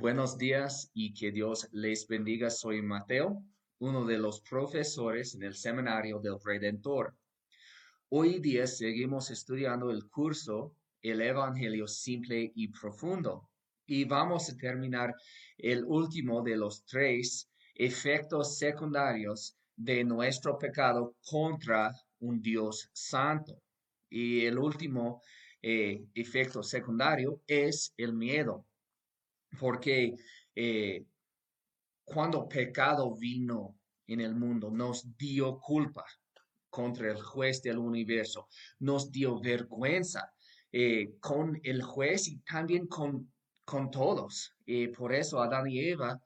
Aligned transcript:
Buenos 0.00 0.38
días 0.38 0.92
y 0.94 1.12
que 1.12 1.32
Dios 1.32 1.68
les 1.72 2.06
bendiga. 2.06 2.50
Soy 2.50 2.82
Mateo, 2.82 3.42
uno 3.80 4.04
de 4.04 4.16
los 4.16 4.40
profesores 4.42 5.34
en 5.34 5.42
el 5.42 5.56
Seminario 5.56 6.20
del 6.20 6.36
Redentor. 6.40 7.16
Hoy 8.08 8.38
día 8.38 8.68
seguimos 8.68 9.32
estudiando 9.32 9.90
el 9.90 10.08
curso 10.08 10.76
El 11.02 11.20
Evangelio 11.20 11.88
Simple 11.88 12.52
y 12.54 12.68
Profundo 12.68 13.50
y 13.86 14.04
vamos 14.04 14.48
a 14.48 14.56
terminar 14.56 15.16
el 15.56 15.84
último 15.84 16.44
de 16.44 16.56
los 16.56 16.84
tres 16.84 17.50
efectos 17.74 18.56
secundarios 18.56 19.56
de 19.74 20.04
nuestro 20.04 20.56
pecado 20.58 21.16
contra 21.28 21.90
un 22.20 22.40
Dios 22.40 22.88
santo. 22.92 23.60
Y 24.08 24.44
el 24.46 24.60
último 24.60 25.22
eh, 25.60 26.04
efecto 26.14 26.62
secundario 26.62 27.42
es 27.48 27.92
el 27.96 28.12
miedo, 28.12 28.64
porque 29.58 30.14
eh, 30.54 31.04
cuando 32.04 32.48
pecado 32.48 33.14
vino 33.14 33.76
en 34.06 34.20
el 34.20 34.34
mundo, 34.34 34.70
nos 34.70 35.16
dio 35.16 35.58
culpa 35.60 36.04
contra 36.70 37.10
el 37.10 37.22
juez 37.22 37.62
del 37.62 37.78
universo, 37.78 38.48
nos 38.80 39.10
dio 39.10 39.40
vergüenza 39.40 40.32
eh, 40.72 41.14
con 41.20 41.58
el 41.62 41.82
juez 41.82 42.28
y 42.28 42.38
también 42.40 42.86
con, 42.86 43.32
con 43.64 43.90
todos. 43.90 44.54
Y 44.64 44.88
por 44.88 45.14
eso 45.14 45.40
Adán 45.40 45.68
y 45.68 45.80
Eva, 45.80 46.20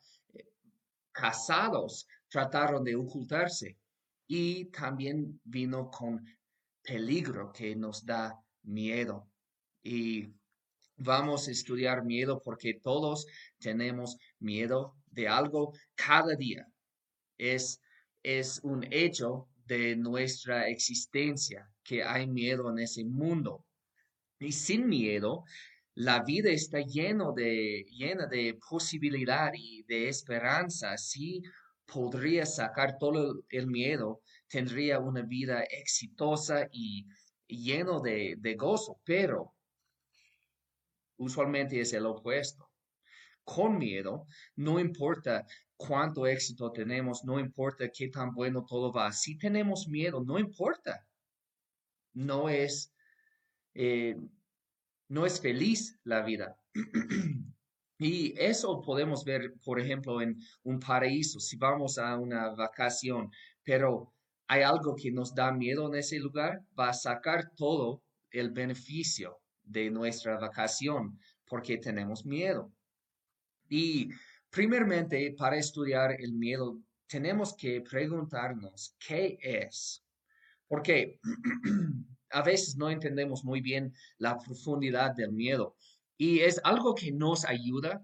casados, 1.12 2.06
trataron 2.28 2.82
de 2.82 2.96
ocultarse 2.96 3.76
y 4.26 4.66
también 4.66 5.40
vino 5.44 5.90
con 5.90 6.24
peligro 6.82 7.52
que 7.52 7.76
nos 7.76 8.04
da 8.04 8.34
miedo. 8.62 9.28
Y 9.82 10.28
vamos 11.02 11.48
a 11.48 11.50
estudiar 11.50 12.04
miedo 12.04 12.40
porque 12.42 12.74
todos 12.74 13.26
tenemos 13.58 14.16
miedo 14.38 14.94
de 15.10 15.28
algo 15.28 15.72
cada 15.94 16.34
día. 16.34 16.66
Es, 17.38 17.80
es 18.22 18.60
un 18.62 18.86
hecho 18.90 19.48
de 19.66 19.96
nuestra 19.96 20.68
existencia 20.68 21.68
que 21.82 22.02
hay 22.02 22.26
miedo 22.26 22.70
en 22.70 22.78
ese 22.78 23.04
mundo. 23.04 23.64
Y 24.38 24.52
sin 24.52 24.88
miedo, 24.88 25.44
la 25.94 26.22
vida 26.22 26.50
está 26.50 26.78
de, 26.78 27.84
llena 27.90 28.26
de 28.26 28.58
posibilidad 28.68 29.52
y 29.54 29.82
de 29.82 30.08
esperanza. 30.08 30.96
Si 30.96 31.42
podría 31.84 32.46
sacar 32.46 32.96
todo 32.98 33.44
el 33.50 33.66
miedo, 33.66 34.22
tendría 34.48 34.98
una 34.98 35.22
vida 35.22 35.62
exitosa 35.64 36.66
y 36.72 37.06
lleno 37.46 38.00
de, 38.00 38.54
gozo, 38.56 39.00
pero 39.04 39.54
usualmente 41.22 41.80
es 41.80 41.92
el 41.92 42.06
opuesto. 42.06 42.68
Con 43.44 43.78
miedo, 43.78 44.26
no 44.56 44.78
importa 44.78 45.46
cuánto 45.76 46.26
éxito 46.26 46.70
tenemos, 46.70 47.24
no 47.24 47.38
importa 47.40 47.90
qué 47.90 48.08
tan 48.08 48.32
bueno 48.32 48.64
todo 48.64 48.92
va. 48.92 49.12
Si 49.12 49.36
tenemos 49.36 49.88
miedo, 49.88 50.22
no 50.24 50.38
importa. 50.38 51.06
No 52.14 52.48
es, 52.48 52.92
eh, 53.74 54.16
no 55.08 55.26
es 55.26 55.40
feliz 55.40 55.98
la 56.04 56.22
vida. 56.22 56.56
y 57.98 58.34
eso 58.36 58.80
podemos 58.82 59.24
ver, 59.24 59.54
por 59.64 59.80
ejemplo, 59.80 60.20
en 60.20 60.36
un 60.62 60.78
paraíso, 60.78 61.40
si 61.40 61.56
vamos 61.56 61.98
a 61.98 62.16
una 62.16 62.50
vacación, 62.50 63.30
pero 63.64 64.12
hay 64.46 64.62
algo 64.62 64.94
que 64.94 65.10
nos 65.10 65.34
da 65.34 65.50
miedo 65.52 65.88
en 65.88 65.98
ese 65.98 66.18
lugar, 66.18 66.60
va 66.78 66.90
a 66.90 66.94
sacar 66.94 67.50
todo 67.56 68.02
el 68.30 68.50
beneficio 68.50 69.41
de 69.64 69.90
nuestra 69.90 70.38
vacación 70.38 71.18
porque 71.46 71.78
tenemos 71.78 72.24
miedo. 72.24 72.72
Y 73.68 74.08
primeramente, 74.50 75.34
para 75.36 75.56
estudiar 75.56 76.16
el 76.20 76.32
miedo, 76.32 76.78
tenemos 77.06 77.54
que 77.54 77.80
preguntarnos 77.82 78.96
qué 78.98 79.38
es. 79.40 80.04
Porque 80.66 81.20
a 82.30 82.42
veces 82.42 82.76
no 82.76 82.90
entendemos 82.90 83.44
muy 83.44 83.60
bien 83.60 83.92
la 84.18 84.38
profundidad 84.38 85.14
del 85.14 85.32
miedo. 85.32 85.76
Y 86.16 86.40
es 86.40 86.60
algo 86.64 86.94
que 86.94 87.12
nos 87.12 87.44
ayuda 87.44 88.02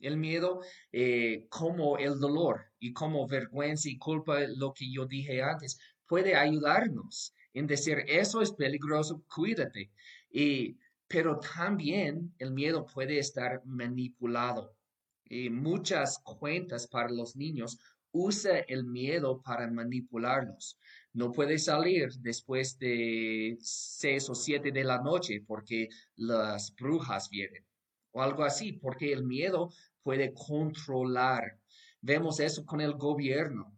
el 0.00 0.16
miedo 0.16 0.60
eh, 0.92 1.46
como 1.48 1.96
el 1.98 2.18
dolor 2.18 2.66
y 2.78 2.92
como 2.92 3.26
vergüenza 3.26 3.88
y 3.88 3.98
culpa, 3.98 4.40
lo 4.56 4.72
que 4.74 4.90
yo 4.90 5.06
dije 5.06 5.42
antes, 5.42 5.78
puede 6.06 6.36
ayudarnos 6.36 7.34
en 7.54 7.66
decir, 7.66 8.04
eso 8.06 8.42
es 8.42 8.52
peligroso, 8.52 9.24
cuídate. 9.34 9.90
Y, 10.36 10.78
pero 11.08 11.40
también 11.40 12.34
el 12.36 12.50
miedo 12.52 12.84
puede 12.84 13.18
estar 13.18 13.64
manipulado. 13.64 14.76
Y 15.24 15.48
muchas 15.48 16.18
cuentas 16.18 16.86
para 16.86 17.08
los 17.08 17.36
niños 17.36 17.78
usa 18.12 18.58
el 18.68 18.84
miedo 18.84 19.40
para 19.40 19.66
manipularlos. 19.70 20.78
No 21.14 21.32
puede 21.32 21.58
salir 21.58 22.10
después 22.20 22.78
de 22.78 23.56
seis 23.60 24.28
o 24.28 24.34
siete 24.34 24.72
de 24.72 24.84
la 24.84 25.00
noche 25.00 25.42
porque 25.46 25.88
las 26.16 26.74
brujas 26.74 27.30
vienen 27.30 27.64
o 28.12 28.20
algo 28.20 28.44
así, 28.44 28.74
porque 28.74 29.14
el 29.14 29.24
miedo 29.24 29.70
puede 30.02 30.34
controlar. 30.34 31.58
Vemos 32.02 32.40
eso 32.40 32.66
con 32.66 32.82
el 32.82 32.92
gobierno. 32.92 33.74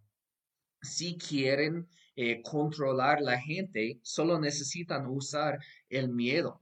Si 0.83 1.17
quieren 1.17 1.89
eh, 2.21 2.43
controlar 2.43 3.21
la 3.21 3.39
gente, 3.39 4.01
solo 4.03 4.41
necesitan 4.41 5.07
usar 5.07 5.61
el 5.89 6.09
miedo. 6.09 6.61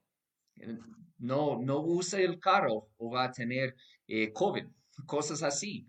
No, 1.16 1.58
no 1.58 1.80
use 1.80 2.22
el 2.22 2.38
carro 2.38 2.90
o 2.98 3.10
va 3.10 3.24
a 3.24 3.32
tener 3.32 3.74
eh, 4.06 4.34
COVID, 4.34 4.66
cosas 5.06 5.42
así. 5.42 5.88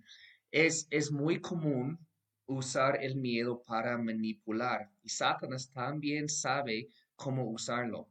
Es, 0.51 0.87
es 0.89 1.11
muy 1.11 1.41
común 1.41 1.99
usar 2.45 3.03
el 3.03 3.17
miedo 3.17 3.61
para 3.67 3.97
manipular 3.97 4.89
y 5.03 5.09
Satanás 5.09 5.69
también 5.73 6.29
sabe 6.29 6.87
cómo 7.17 7.43
usarlo. 7.49 8.07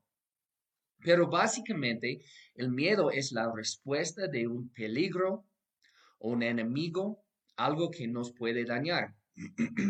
Pero 0.99 1.27
básicamente 1.27 2.21
el 2.55 2.71
miedo 2.71 3.11
es 3.11 3.33
la 3.33 3.51
respuesta 3.51 4.29
de 4.29 4.47
un 4.47 4.69
peligro 4.69 5.47
un 6.19 6.43
enemigo, 6.43 7.25
algo 7.57 7.91
que 7.91 8.07
nos 8.07 8.33
puede 8.33 8.65
dañar. 8.65 9.15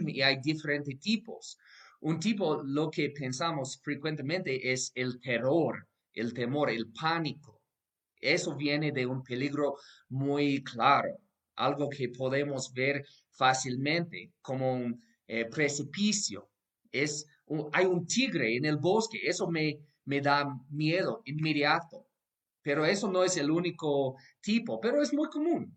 Y 0.06 0.20
hay 0.20 0.40
diferentes 0.42 0.98
tipos. 1.00 1.58
Un 2.00 2.20
tipo, 2.20 2.62
lo 2.62 2.90
que 2.90 3.10
pensamos 3.10 3.80
frecuentemente 3.82 4.72
es 4.72 4.92
el 4.94 5.20
terror, 5.20 5.88
el 6.12 6.32
temor, 6.32 6.70
el 6.70 6.92
pánico. 6.92 7.60
Eso 8.20 8.56
viene 8.56 8.92
de 8.92 9.06
un 9.06 9.22
peligro 9.22 9.76
muy 10.08 10.62
claro, 10.62 11.18
algo 11.56 11.88
que 11.88 12.08
podemos 12.08 12.72
ver 12.72 13.04
fácilmente 13.30 14.32
como 14.40 14.74
un 14.74 15.02
eh, 15.26 15.46
precipicio. 15.46 16.48
Es 16.90 17.26
hay 17.72 17.86
un 17.86 18.06
tigre 18.06 18.56
en 18.56 18.64
el 18.64 18.76
bosque, 18.76 19.18
eso 19.22 19.48
me, 19.48 19.78
me 20.04 20.20
da 20.20 20.46
miedo 20.70 21.22
inmediato. 21.24 22.06
Pero 22.62 22.84
eso 22.84 23.10
no 23.10 23.22
es 23.22 23.36
el 23.36 23.50
único 23.50 24.16
tipo, 24.40 24.80
pero 24.80 25.00
es 25.00 25.12
muy 25.12 25.28
común. 25.28 25.76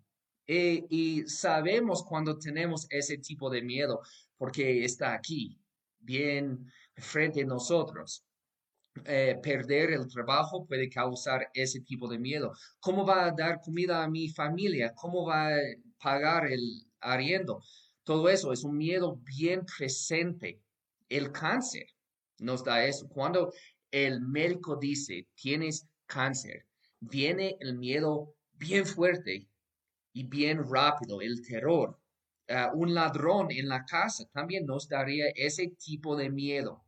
Eh, 0.51 0.87
y 0.89 1.27
sabemos 1.27 2.03
cuando 2.03 2.39
tenemos 2.39 2.87
ese 2.89 3.19
tipo 3.19 3.51
de 3.51 3.61
miedo 3.61 4.01
porque 4.35 4.83
está 4.83 5.13
aquí, 5.13 5.55
bien 5.99 6.65
frente 6.95 7.43
a 7.43 7.45
nosotros. 7.45 8.25
Eh, 9.05 9.39
perder 9.43 9.91
el 9.91 10.07
trabajo 10.07 10.65
puede 10.65 10.89
causar 10.89 11.51
ese 11.53 11.81
tipo 11.81 12.07
de 12.07 12.17
miedo. 12.17 12.51
¿Cómo 12.79 13.05
va 13.05 13.25
a 13.25 13.31
dar 13.31 13.61
comida 13.61 14.03
a 14.03 14.09
mi 14.09 14.27
familia? 14.29 14.91
¿Cómo 14.95 15.27
va 15.27 15.49
a 15.49 15.59
pagar 16.01 16.51
el 16.51 16.83
arriendo? 16.99 17.61
Todo 18.03 18.27
eso 18.27 18.51
es 18.51 18.63
un 18.63 18.75
miedo 18.75 19.21
bien 19.23 19.63
presente. 19.77 20.59
El 21.09 21.31
cáncer 21.31 21.85
nos 22.39 22.63
da 22.63 22.83
eso. 22.83 23.07
Cuando 23.07 23.53
el 23.91 24.19
médico 24.21 24.77
dice, 24.77 25.27
tienes 25.35 25.87
cáncer, 26.07 26.65
viene 26.99 27.55
el 27.59 27.77
miedo 27.77 28.33
bien 28.53 28.87
fuerte 28.87 29.47
y 30.13 30.23
bien 30.27 30.63
rápido, 30.69 31.21
el 31.21 31.41
terror. 31.45 31.99
Ah, 32.47 32.71
un 32.73 32.93
ladrón 32.93 33.51
en 33.51 33.67
la 33.67 33.85
casa 33.85 34.25
también 34.33 34.65
nos 34.65 34.87
daría 34.87 35.27
ese 35.35 35.67
tipo 35.77 36.15
de 36.15 36.29
miedo. 36.29 36.83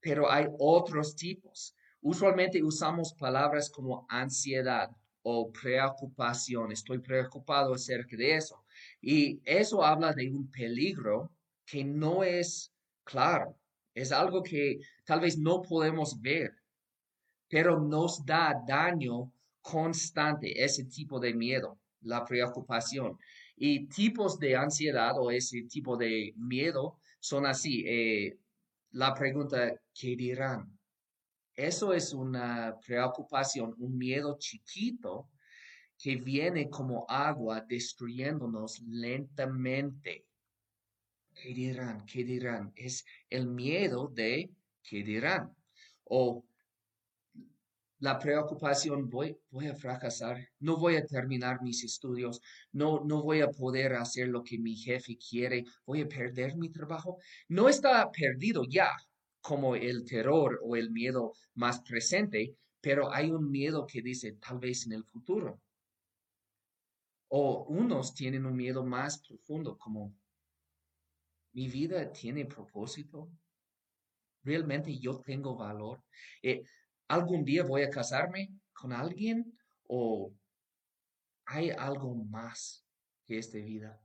Pero 0.00 0.30
hay 0.30 0.46
otros 0.58 1.16
tipos. 1.16 1.74
Usualmente 2.00 2.62
usamos 2.62 3.14
palabras 3.14 3.70
como 3.70 4.06
ansiedad 4.08 4.90
o 5.22 5.50
preocupación. 5.52 6.72
Estoy 6.72 6.98
preocupado 7.00 7.74
acerca 7.74 8.16
de 8.16 8.36
eso. 8.36 8.64
Y 9.00 9.40
eso 9.44 9.84
habla 9.84 10.12
de 10.12 10.30
un 10.30 10.50
peligro 10.50 11.32
que 11.64 11.84
no 11.84 12.22
es 12.22 12.72
claro. 13.04 13.56
Es 13.94 14.12
algo 14.12 14.42
que 14.42 14.78
tal 15.04 15.20
vez 15.20 15.38
no 15.38 15.60
podemos 15.62 16.20
ver, 16.20 16.52
pero 17.48 17.80
nos 17.80 18.24
da 18.24 18.54
daño 18.66 19.32
constante 19.60 20.64
ese 20.64 20.84
tipo 20.84 21.20
de 21.20 21.34
miedo 21.34 21.81
la 22.02 22.24
preocupación. 22.24 23.18
Y 23.56 23.86
tipos 23.86 24.38
de 24.38 24.56
ansiedad 24.56 25.12
o 25.18 25.30
ese 25.30 25.62
tipo 25.62 25.96
de 25.96 26.32
miedo 26.36 26.98
son 27.20 27.46
así. 27.46 27.84
Eh, 27.86 28.38
la 28.92 29.14
pregunta, 29.14 29.74
¿qué 29.94 30.16
dirán? 30.16 30.78
Eso 31.54 31.92
es 31.92 32.12
una 32.12 32.76
preocupación, 32.84 33.74
un 33.78 33.96
miedo 33.96 34.36
chiquito 34.38 35.28
que 35.98 36.16
viene 36.16 36.68
como 36.68 37.06
agua 37.08 37.60
destruyéndonos 37.60 38.80
lentamente. 38.80 40.26
¿Qué 41.34 41.54
dirán? 41.54 42.04
¿Qué 42.06 42.24
dirán? 42.24 42.72
Es 42.74 43.04
el 43.30 43.46
miedo 43.46 44.08
de 44.08 44.50
¿qué 44.82 45.02
dirán? 45.02 45.54
O 46.04 46.44
la 48.02 48.18
preocupación, 48.18 49.08
voy, 49.08 49.38
voy 49.48 49.68
a 49.68 49.76
fracasar, 49.76 50.48
no 50.58 50.76
voy 50.76 50.96
a 50.96 51.06
terminar 51.06 51.62
mis 51.62 51.84
estudios, 51.84 52.40
no, 52.72 53.04
no 53.04 53.22
voy 53.22 53.42
a 53.42 53.50
poder 53.52 53.94
hacer 53.94 54.26
lo 54.26 54.42
que 54.42 54.58
mi 54.58 54.74
jefe 54.74 55.16
quiere, 55.16 55.64
voy 55.86 56.00
a 56.00 56.08
perder 56.08 56.56
mi 56.56 56.68
trabajo. 56.68 57.18
No 57.48 57.68
está 57.68 58.10
perdido 58.10 58.64
ya 58.68 58.90
como 59.40 59.76
el 59.76 60.04
terror 60.04 60.58
o 60.64 60.74
el 60.74 60.90
miedo 60.90 61.32
más 61.54 61.80
presente, 61.82 62.56
pero 62.80 63.12
hay 63.12 63.30
un 63.30 63.48
miedo 63.48 63.86
que 63.86 64.02
dice 64.02 64.32
tal 64.32 64.58
vez 64.58 64.84
en 64.86 64.94
el 64.94 65.04
futuro. 65.04 65.60
O 67.28 67.66
unos 67.68 68.14
tienen 68.14 68.46
un 68.46 68.56
miedo 68.56 68.84
más 68.84 69.22
profundo 69.22 69.78
como 69.78 70.12
mi 71.52 71.68
vida 71.68 72.12
tiene 72.12 72.46
propósito. 72.46 73.30
¿Realmente 74.42 74.98
yo 74.98 75.20
tengo 75.20 75.54
valor? 75.54 76.02
Eh, 76.42 76.64
¿Algún 77.12 77.44
día 77.44 77.62
voy 77.62 77.82
a 77.82 77.90
casarme 77.90 78.48
con 78.72 78.90
alguien 78.90 79.54
o 79.86 80.32
hay 81.44 81.68
algo 81.68 82.14
más 82.14 82.86
que 83.26 83.36
esta 83.36 83.58
vida? 83.58 84.02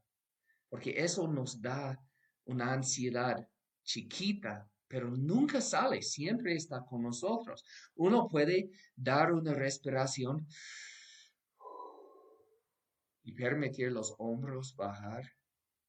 Porque 0.68 0.94
eso 1.01 1.25
nos 1.25 1.62
da 1.62 1.98
una 2.44 2.74
ansiedad 2.74 3.48
chiquita, 3.81 4.69
pero 4.89 5.09
nunca 5.09 5.62
sale, 5.62 6.01
siempre 6.01 6.54
está 6.54 6.83
con 6.83 7.01
nosotros. 7.04 7.63
Uno 7.95 8.27
puede 8.27 8.71
dar 8.94 9.31
una 9.31 9.53
respiración 9.53 10.45
y 13.24 13.31
permitir 13.31 13.89
los 13.94 14.15
hombros 14.18 14.75
bajar 14.75 15.31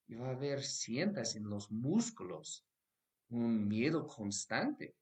y 0.07 0.15
va 0.15 0.29
a 0.29 0.37
haber, 0.37 0.63
sientas 0.63 1.35
en 1.35 1.51
los 1.51 1.69
músculos 1.73 2.65
un 3.29 3.67
miedo 3.67 4.07
constante. 4.07 4.95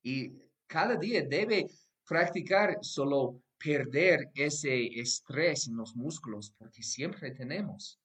Y 0.00 0.40
cada 0.66 0.96
día 0.96 1.22
debe 1.22 1.66
practicar 2.06 2.78
solo 2.82 3.40
perder 3.58 4.30
ese 4.34 4.86
estrés 5.00 5.68
en 5.68 5.76
los 5.76 5.96
músculos, 5.96 6.52
porque 6.58 6.82
siempre 6.82 7.30
tenemos. 7.30 7.98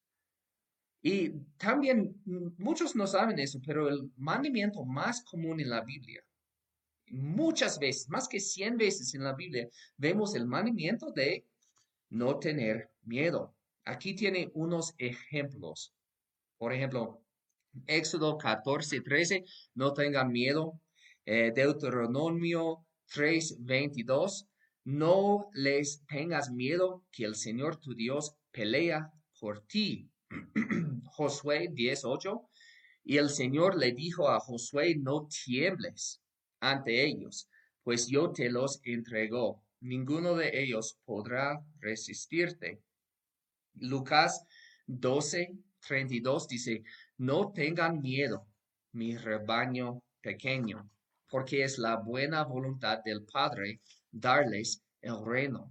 Y 1.02 1.30
también 1.56 2.14
muchos 2.58 2.94
no 2.94 3.06
saben 3.06 3.38
eso, 3.38 3.60
pero 3.64 3.88
el 3.88 4.10
mandamiento 4.16 4.84
más 4.84 5.22
común 5.24 5.60
en 5.60 5.70
la 5.70 5.82
Biblia, 5.82 6.22
muchas 7.08 7.78
veces, 7.78 8.08
más 8.08 8.28
que 8.28 8.40
100 8.40 8.76
veces 8.76 9.14
en 9.14 9.24
la 9.24 9.34
Biblia, 9.34 9.68
vemos 9.96 10.34
el 10.34 10.46
mandamiento 10.46 11.10
de 11.12 11.44
no 12.10 12.38
tener 12.38 12.90
miedo. 13.02 13.54
Aquí 13.84 14.14
tiene 14.14 14.50
unos 14.54 14.94
ejemplos. 14.98 15.92
Por 16.58 16.72
ejemplo, 16.72 17.22
Éxodo 17.86 18.36
14, 18.36 19.00
13, 19.00 19.44
no 19.74 19.92
tengan 19.92 20.30
miedo. 20.30 20.78
Eh, 21.32 21.52
Deuteronomio 21.54 22.84
3, 23.06 23.58
22, 23.60 24.48
no 24.86 25.48
les 25.54 26.04
tengas 26.08 26.50
miedo 26.50 27.04
que 27.12 27.24
el 27.24 27.36
Señor 27.36 27.76
tu 27.76 27.94
Dios 27.94 28.34
pelea 28.50 29.12
por 29.38 29.60
ti. 29.60 30.10
Josué 31.04 31.68
10, 31.72 32.04
8, 32.04 32.50
y 33.04 33.18
el 33.18 33.30
Señor 33.30 33.78
le 33.78 33.92
dijo 33.92 34.28
a 34.28 34.40
Josué, 34.40 34.96
no 34.96 35.28
tiembles 35.28 36.20
ante 36.58 37.04
ellos, 37.04 37.48
pues 37.84 38.08
yo 38.08 38.32
te 38.32 38.50
los 38.50 38.80
entregó. 38.82 39.62
Ninguno 39.78 40.34
de 40.34 40.60
ellos 40.60 40.98
podrá 41.04 41.64
resistirte. 41.78 42.82
Lucas 43.74 44.44
12, 44.88 45.56
32 45.86 46.48
dice, 46.48 46.82
no 47.18 47.52
tengan 47.52 48.00
miedo, 48.00 48.48
mi 48.90 49.16
rebaño 49.16 50.02
pequeño, 50.20 50.90
porque 51.30 51.62
es 51.62 51.78
la 51.78 51.96
buena 51.96 52.44
voluntad 52.44 52.98
del 53.04 53.24
Padre 53.24 53.80
darles 54.10 54.82
el 55.00 55.24
reino. 55.24 55.70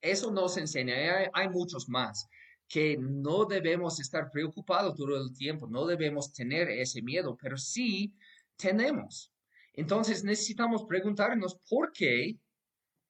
Eso 0.00 0.30
nos 0.30 0.56
enseña, 0.56 1.28
hay, 1.32 1.48
muchos 1.48 1.88
más, 1.88 2.28
que 2.68 2.96
no 2.96 3.44
debemos 3.44 3.98
estar 4.00 4.30
preocupados 4.30 4.94
todo 4.96 5.16
el 5.16 5.32
tiempo, 5.36 5.66
no 5.66 5.84
debemos 5.84 6.32
tener 6.32 6.70
ese 6.70 7.02
miedo, 7.02 7.36
pero 7.40 7.56
sí 7.56 8.14
tenemos. 8.56 9.32
Entonces 9.72 10.22
necesitamos 10.22 10.84
preguntarnos 10.84 11.58
por 11.68 11.92
qué 11.92 12.38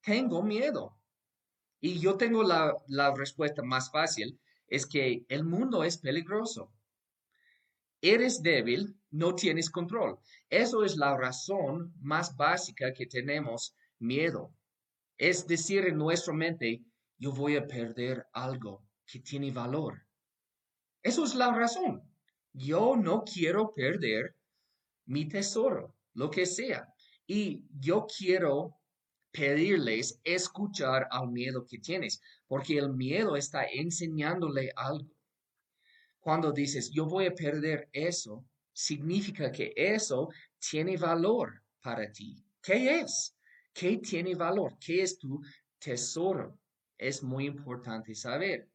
tengo 0.01 0.41
miedo. 0.41 0.97
Y 1.79 1.99
yo 1.99 2.17
tengo 2.17 2.43
la 2.43 3.13
respuesta 3.15 3.61
más 3.61 3.91
fácil, 3.91 4.39
es 4.67 4.85
que 4.85 5.23
el 5.29 5.43
mundo 5.43 5.83
es 5.83 5.97
peligroso. 5.99 6.73
Eres 8.01 8.41
débil, 8.43 8.95
no 9.11 9.33
tienes 9.33 9.69
control. 9.69 10.19
Eso 10.49 10.83
es 10.83 10.95
la 10.97 11.17
razón 11.17 11.93
más 11.99 12.35
básica 12.35 12.93
que 12.93 13.07
tenemos 13.07 13.75
miedo. 13.99 14.53
Es 15.17 15.47
decir 15.47 15.85
en 15.87 15.97
nuestra 15.97 16.33
mente, 16.33 16.83
yo 17.17 17.31
voy 17.31 17.55
a 17.55 17.65
perder 17.65 18.27
algo 18.33 18.83
que 19.05 19.19
tiene 19.19 19.51
valor. 19.51 20.05
Eso 21.01 21.23
es 21.23 21.33
la 21.33 21.51
razón. 21.51 22.03
Yo 22.53 22.95
no 22.95 23.23
quiero 23.23 23.73
perder 23.73 24.35
mi 25.05 25.27
tesoro, 25.27 25.95
lo 26.13 26.29
que 26.29 26.45
sea. 26.45 26.93
Y 27.25 27.63
yo 27.79 28.05
quiero 28.05 28.77
pedirles 29.31 30.19
escuchar 30.23 31.07
al 31.11 31.29
miedo 31.29 31.65
que 31.65 31.79
tienes, 31.79 32.21
porque 32.47 32.77
el 32.77 32.93
miedo 32.93 33.35
está 33.35 33.63
enseñándole 33.65 34.71
algo. 34.75 35.16
Cuando 36.27 36.51
dices, 36.51 36.91
yo 36.91 37.05
voy 37.05 37.27
a 37.27 37.33
perder 37.33 37.87
eso, 37.93 38.43
significa 38.73 39.49
que 39.49 39.71
eso 39.77 40.27
tiene 40.59 40.97
valor 40.97 41.63
para 41.81 42.11
ti. 42.11 42.43
¿Qué 42.61 42.99
es? 42.99 43.33
¿Qué 43.73 43.99
tiene 43.99 44.35
valor? 44.35 44.77
¿Qué 44.77 45.03
es 45.03 45.17
tu 45.17 45.39
tesoro? 45.79 46.59
Es 46.97 47.23
muy 47.23 47.45
importante 47.45 48.13
saber. 48.13 48.67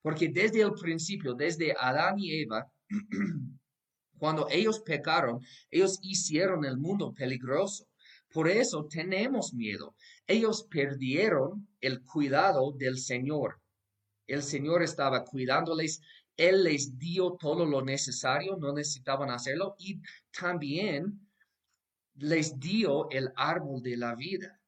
Porque 0.00 0.28
desde 0.28 0.60
el 0.60 0.70
principio, 0.74 1.34
desde 1.34 1.74
Adán 1.76 2.14
y 2.16 2.42
Eva, 2.42 2.70
cuando 4.16 4.46
ellos 4.48 4.78
pecaron, 4.78 5.40
ellos 5.68 5.98
hicieron 6.02 6.64
el 6.64 6.76
mundo 6.76 7.12
peligroso. 7.12 7.88
Por 8.32 8.46
eso 8.46 8.86
tenemos 8.88 9.52
miedo. 9.52 9.96
Ellos 10.28 10.62
perdieron 10.70 11.66
el 11.80 12.04
cuidado 12.04 12.70
del 12.70 12.98
Señor. 12.98 13.60
El 14.28 14.44
Señor 14.44 14.84
estaba 14.84 15.24
cuidándoles. 15.24 16.00
Él 16.40 16.64
les 16.64 16.96
dio 16.98 17.36
todo 17.38 17.66
lo 17.66 17.82
necesario, 17.82 18.56
no 18.56 18.72
necesitaban 18.72 19.28
hacerlo. 19.30 19.76
Y 19.78 20.00
también 20.32 21.28
les 22.14 22.58
dio 22.58 23.10
el 23.10 23.30
árbol 23.36 23.82
de 23.82 23.96
la 23.98 24.14
vida. 24.14 24.58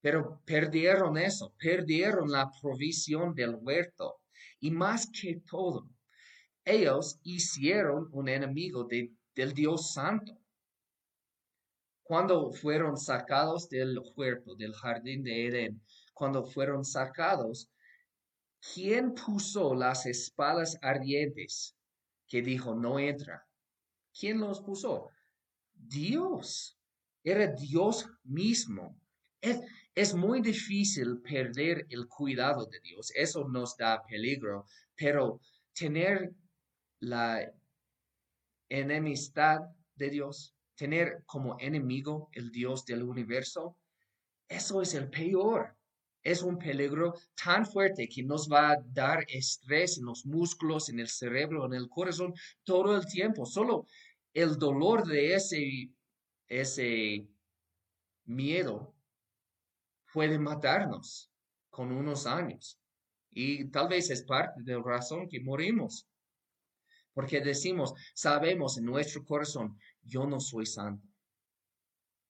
Pero 0.00 0.42
perdieron 0.44 1.16
eso, 1.18 1.54
perdieron 1.56 2.32
la 2.32 2.50
provisión 2.60 3.32
del 3.32 3.54
huerto. 3.54 4.22
Y 4.58 4.72
más 4.72 5.08
que 5.08 5.40
todo, 5.48 5.88
ellos 6.64 7.20
hicieron 7.22 8.08
un 8.10 8.28
enemigo 8.28 8.88
del 8.88 9.54
Dios 9.54 9.92
Santo 9.92 10.36
cuando 12.02 12.52
fueron 12.52 12.96
sacados 12.98 13.68
del 13.68 14.00
cuerpo 14.16 14.56
del 14.56 14.74
jardín 14.74 15.22
de 15.22 15.46
Edén, 15.46 15.80
cuando 16.12 16.44
fueron 16.44 16.84
sacados, 16.84 17.70
¿quién 18.72 19.14
puso 19.14 19.74
las 19.74 20.06
espadas 20.06 20.78
ardientes 20.80 21.76
que 22.26 22.42
dijo 22.42 22.74
no 22.74 22.98
entra? 22.98 23.46
¿Quién 24.18 24.40
los 24.40 24.60
puso? 24.60 25.10
Dios. 25.74 26.78
Era 27.22 27.46
Dios 27.48 28.06
mismo. 28.22 28.98
Es, 29.40 29.60
es 29.94 30.14
muy 30.14 30.40
difícil 30.40 31.18
perder 31.18 31.86
el 31.90 32.06
cuidado 32.08 32.66
de 32.66 32.80
Dios. 32.80 33.12
Eso 33.14 33.48
nos 33.48 33.76
da 33.76 34.02
peligro, 34.02 34.66
pero 34.94 35.40
tener 35.72 36.32
la 37.00 37.52
enemistad 38.68 39.60
de 39.96 40.10
Dios 40.10 40.54
tener 40.74 41.22
como 41.26 41.56
enemigo 41.60 42.28
el 42.32 42.50
Dios 42.50 42.84
del 42.84 43.02
universo, 43.02 43.76
eso 44.48 44.82
es 44.82 44.94
el 44.94 45.08
peor. 45.08 45.76
Es 46.24 46.42
un 46.42 46.58
peligro 46.58 47.14
tan 47.42 47.66
fuerte 47.66 48.08
que 48.08 48.22
nos 48.22 48.50
va 48.50 48.72
a 48.72 48.82
dar 48.82 49.24
estrés 49.28 49.98
en 49.98 50.06
los 50.06 50.26
músculos, 50.26 50.88
en 50.88 50.98
el 50.98 51.08
cerebro, 51.08 51.66
en 51.66 51.74
el 51.74 51.88
corazón, 51.88 52.34
todo 52.64 52.96
el 52.96 53.06
tiempo. 53.06 53.44
Solo 53.44 53.86
el 54.32 54.58
dolor 54.58 55.06
de 55.06 55.34
ese, 55.34 55.90
ese 56.48 57.28
miedo 58.24 58.94
puede 60.12 60.38
matarnos 60.38 61.30
con 61.70 61.92
unos 61.92 62.26
años. 62.26 62.80
Y 63.30 63.66
tal 63.70 63.88
vez 63.88 64.10
es 64.10 64.22
parte 64.22 64.62
de 64.62 64.74
la 64.74 64.82
razón 64.82 65.28
que 65.28 65.40
morimos. 65.40 66.08
Porque 67.12 67.40
decimos, 67.40 67.94
sabemos 68.14 68.78
en 68.78 68.86
nuestro 68.86 69.24
corazón, 69.24 69.78
yo 70.02 70.26
no 70.26 70.40
soy 70.40 70.66
santo, 70.66 71.06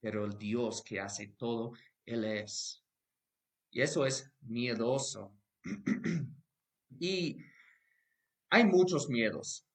pero 0.00 0.24
el 0.26 0.36
Dios 0.36 0.82
que 0.82 1.00
hace 1.00 1.28
todo, 1.28 1.72
Él 2.04 2.24
es. 2.24 2.83
Y 3.74 3.82
eso 3.82 4.06
es 4.06 4.32
miedoso. 4.40 5.36
y 7.00 7.36
hay 8.48 8.64
muchos 8.64 9.08
miedos 9.08 9.66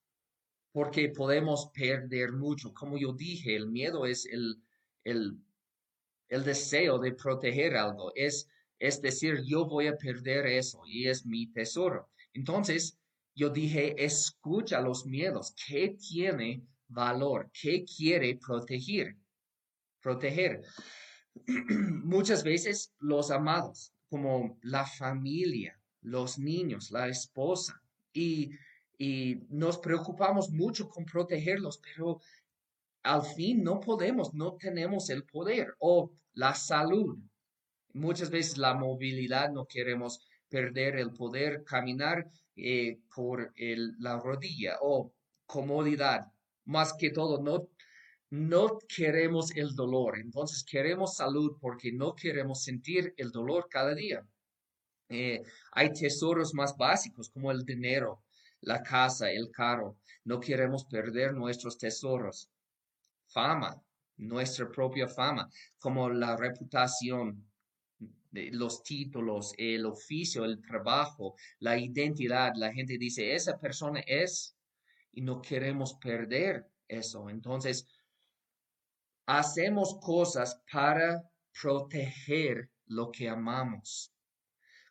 porque 0.72 1.10
podemos 1.10 1.70
perder 1.74 2.32
mucho. 2.32 2.74
Como 2.74 2.98
yo 2.98 3.12
dije, 3.12 3.58
el 3.58 3.68
miedo 3.68 4.06
es 4.06 4.26
el, 4.26 4.64
el, 5.04 5.38
el 6.30 6.44
deseo 6.46 6.98
de 6.98 7.12
proteger 7.12 7.76
algo. 7.76 8.14
Es, 8.16 8.48
es 8.80 9.02
decir, 9.02 9.42
yo 9.44 9.66
voy 9.66 9.88
a 9.88 9.98
perder 9.98 10.48
eso 10.48 10.82
y 10.88 11.10
es 11.10 11.26
mi 11.26 11.52
tesoro. 11.52 12.10
Entonces, 12.34 12.98
yo 13.36 13.50
dije, 13.50 14.02
escucha 14.02 14.80
los 14.80 15.06
miedos. 15.06 15.54
¿Qué 15.68 15.98
tiene 16.00 16.64
valor? 16.88 17.52
¿Qué 17.52 17.84
quiere 17.84 18.38
proteger? 18.38 19.18
Proteger. 20.02 20.62
Muchas 22.04 22.44
veces 22.44 22.94
los 23.00 23.32
amados, 23.32 23.94
como 24.10 24.58
la 24.62 24.86
familia, 24.86 25.80
los 26.02 26.40
niños, 26.40 26.92
la 26.92 27.08
esposa, 27.08 27.82
y, 28.14 28.52
y 28.98 29.42
nos 29.50 29.78
preocupamos 29.78 30.50
mucho 30.50 30.90
con 30.90 31.06
protegerlos, 31.06 31.80
pero 31.80 32.20
al 33.04 33.24
fin 33.24 33.64
no 33.64 33.80
podemos, 33.80 34.34
no 34.34 34.54
tenemos 34.54 35.10
el 35.10 35.24
poder. 35.24 35.76
O 35.80 36.12
la 36.34 36.56
salud. 36.56 37.18
Muchas 37.94 38.30
veces 38.30 38.58
la 38.58 38.74
movilidad 38.74 39.52
no 39.52 39.66
queremos 39.66 40.26
perder 40.48 40.96
el 40.96 41.12
poder 41.12 41.64
caminar 41.64 42.30
eh, 42.56 43.00
por 43.14 43.54
la 43.56 44.18
rodilla 44.20 44.78
o 44.82 45.12
comodidad. 45.46 46.28
Más 46.66 46.94
que 46.94 47.10
todo, 47.10 47.42
no, 47.42 47.68
no 48.30 48.78
queremos 48.88 49.56
el 49.56 49.76
dolor. 49.76 50.20
Entonces 50.20 50.64
queremos 50.64 51.16
salud 51.16 51.58
porque 51.60 51.92
no 51.92 52.14
queremos 52.16 52.64
sentir 52.64 53.14
el 53.18 53.32
dolor 53.32 53.68
cada 53.70 53.96
día. 53.96 54.26
Eh, 55.10 55.42
hay 55.72 55.92
tesoros 55.92 56.54
más 56.54 56.78
básicos 56.78 57.30
como 57.30 57.52
el 57.52 57.66
dinero, 57.66 58.22
la 58.62 58.84
casa, 58.84 59.32
el 59.32 59.50
carro. 59.52 59.98
No 60.26 60.40
queremos 60.40 60.86
perder 60.86 61.34
nuestros 61.34 61.78
tesoros. 61.78 62.50
Fama, 63.28 63.82
nuestra 64.18 64.70
propia 64.70 65.08
fama, 65.08 65.50
como 65.80 66.10
la 66.10 66.36
reputación, 66.36 67.48
los 68.32 68.84
títulos, 68.84 69.54
el 69.58 69.86
oficio, 69.86 70.46
el 70.46 70.62
trabajo, 70.62 71.36
la 71.60 71.78
identidad. 71.78 72.54
La 72.56 72.72
gente 72.72 72.98
dice, 72.98 73.34
esa 73.34 73.60
persona 73.60 74.02
es 74.06 74.56
y 75.12 75.22
no 75.22 75.42
queremos 75.42 75.96
perder 75.96 76.68
eso. 76.88 77.30
Entonces, 77.30 77.88
hacemos 79.30 80.00
cosas 80.02 80.60
para 80.72 81.24
proteger 81.62 82.68
lo 82.88 83.12
que 83.12 83.30
amamos. 83.30 84.12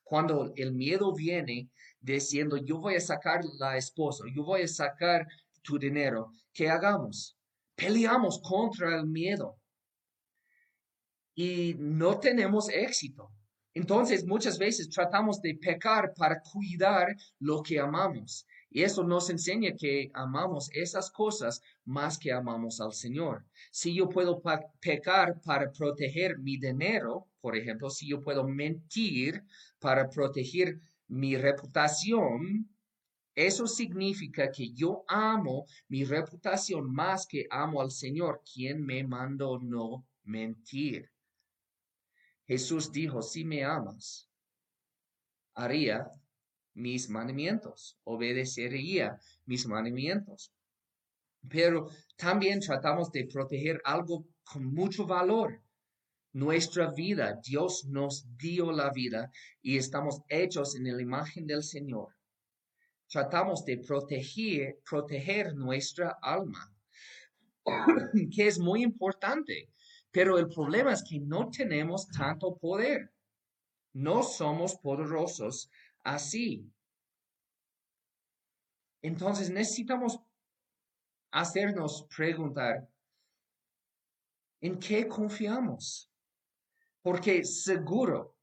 Cuando 0.04 0.52
el 0.54 0.72
miedo 0.72 1.12
viene 1.12 1.68
diciendo, 2.00 2.56
yo 2.56 2.78
voy 2.78 2.94
a 2.94 3.00
sacar 3.00 3.40
la 3.58 3.76
esposa, 3.76 4.22
yo 4.32 4.44
voy 4.44 4.62
a 4.62 4.68
sacar 4.68 5.26
tu 5.62 5.76
dinero, 5.76 6.30
¿qué 6.52 6.70
hagamos? 6.70 7.36
Peleamos 7.74 8.40
contra 8.40 8.96
el 8.96 9.06
miedo 9.06 9.58
y 11.34 11.74
no 11.76 12.20
tenemos 12.20 12.68
éxito. 12.68 13.32
Entonces, 13.74 14.24
muchas 14.24 14.56
veces 14.56 14.88
tratamos 14.88 15.42
de 15.42 15.56
pecar 15.56 16.14
para 16.14 16.40
cuidar 16.40 17.16
lo 17.40 17.60
que 17.62 17.80
amamos. 17.80 18.46
Y 18.70 18.82
eso 18.82 19.02
nos 19.02 19.30
enseña 19.30 19.74
que 19.76 20.10
amamos 20.14 20.70
esas 20.72 21.10
cosas 21.10 21.60
más 21.88 22.18
que 22.18 22.30
amamos 22.30 22.80
al 22.80 22.92
Señor. 22.92 23.46
Si 23.70 23.94
yo 23.94 24.10
puedo 24.10 24.42
pecar 24.78 25.40
para 25.40 25.72
proteger 25.72 26.38
mi 26.38 26.58
dinero, 26.58 27.28
por 27.40 27.56
ejemplo, 27.56 27.88
si 27.88 28.08
yo 28.08 28.22
puedo 28.22 28.46
mentir 28.46 29.42
para 29.78 30.08
proteger 30.10 30.78
mi 31.08 31.34
reputación, 31.36 32.68
eso 33.34 33.66
significa 33.66 34.50
que 34.50 34.70
yo 34.74 35.04
amo 35.08 35.64
mi 35.88 36.04
reputación 36.04 36.92
más 36.92 37.26
que 37.26 37.46
amo 37.50 37.80
al 37.80 37.90
Señor, 37.90 38.42
quien 38.44 38.84
me 38.84 39.02
mandó 39.04 39.58
no 39.58 40.06
mentir. 40.24 41.10
Jesús 42.46 42.92
dijo, 42.92 43.22
si 43.22 43.44
me 43.46 43.64
amas, 43.64 44.28
haría 45.54 46.06
mis 46.74 47.08
mandamientos, 47.08 47.98
obedecería 48.04 49.18
mis 49.46 49.66
mandamientos. 49.66 50.52
Pero 51.48 51.90
también 52.16 52.60
tratamos 52.60 53.12
de 53.12 53.26
proteger 53.26 53.80
algo 53.84 54.24
con 54.44 54.64
mucho 54.64 55.06
valor. 55.06 55.60
Nuestra 56.32 56.90
vida, 56.90 57.38
Dios 57.44 57.84
nos 57.86 58.24
dio 58.36 58.72
la 58.72 58.90
vida 58.90 59.30
y 59.62 59.76
estamos 59.76 60.22
hechos 60.28 60.76
en 60.76 60.84
la 60.84 61.02
imagen 61.02 61.46
del 61.46 61.62
Señor 61.62 62.18
tratamos 63.08 63.64
de 63.64 63.78
proteger, 63.78 64.80
proteger 64.88 65.54
nuestra 65.54 66.18
alma, 66.22 66.72
que 68.34 68.46
es 68.46 68.58
muy 68.58 68.82
importante. 68.82 69.70
Pero 70.10 70.38
el 70.38 70.48
problema 70.48 70.92
es 70.92 71.02
que 71.02 71.18
no 71.20 71.50
tenemos 71.50 72.08
tanto 72.08 72.56
poder. 72.56 73.12
No 73.92 74.22
somos 74.22 74.76
poderosos 74.76 75.70
así. 76.02 76.70
Entonces 79.02 79.50
necesitamos 79.50 80.20
hacernos 81.30 82.06
preguntar, 82.14 82.88
¿en 84.60 84.78
qué 84.78 85.06
confiamos? 85.06 86.10
Porque 87.02 87.44
seguro 87.44 88.36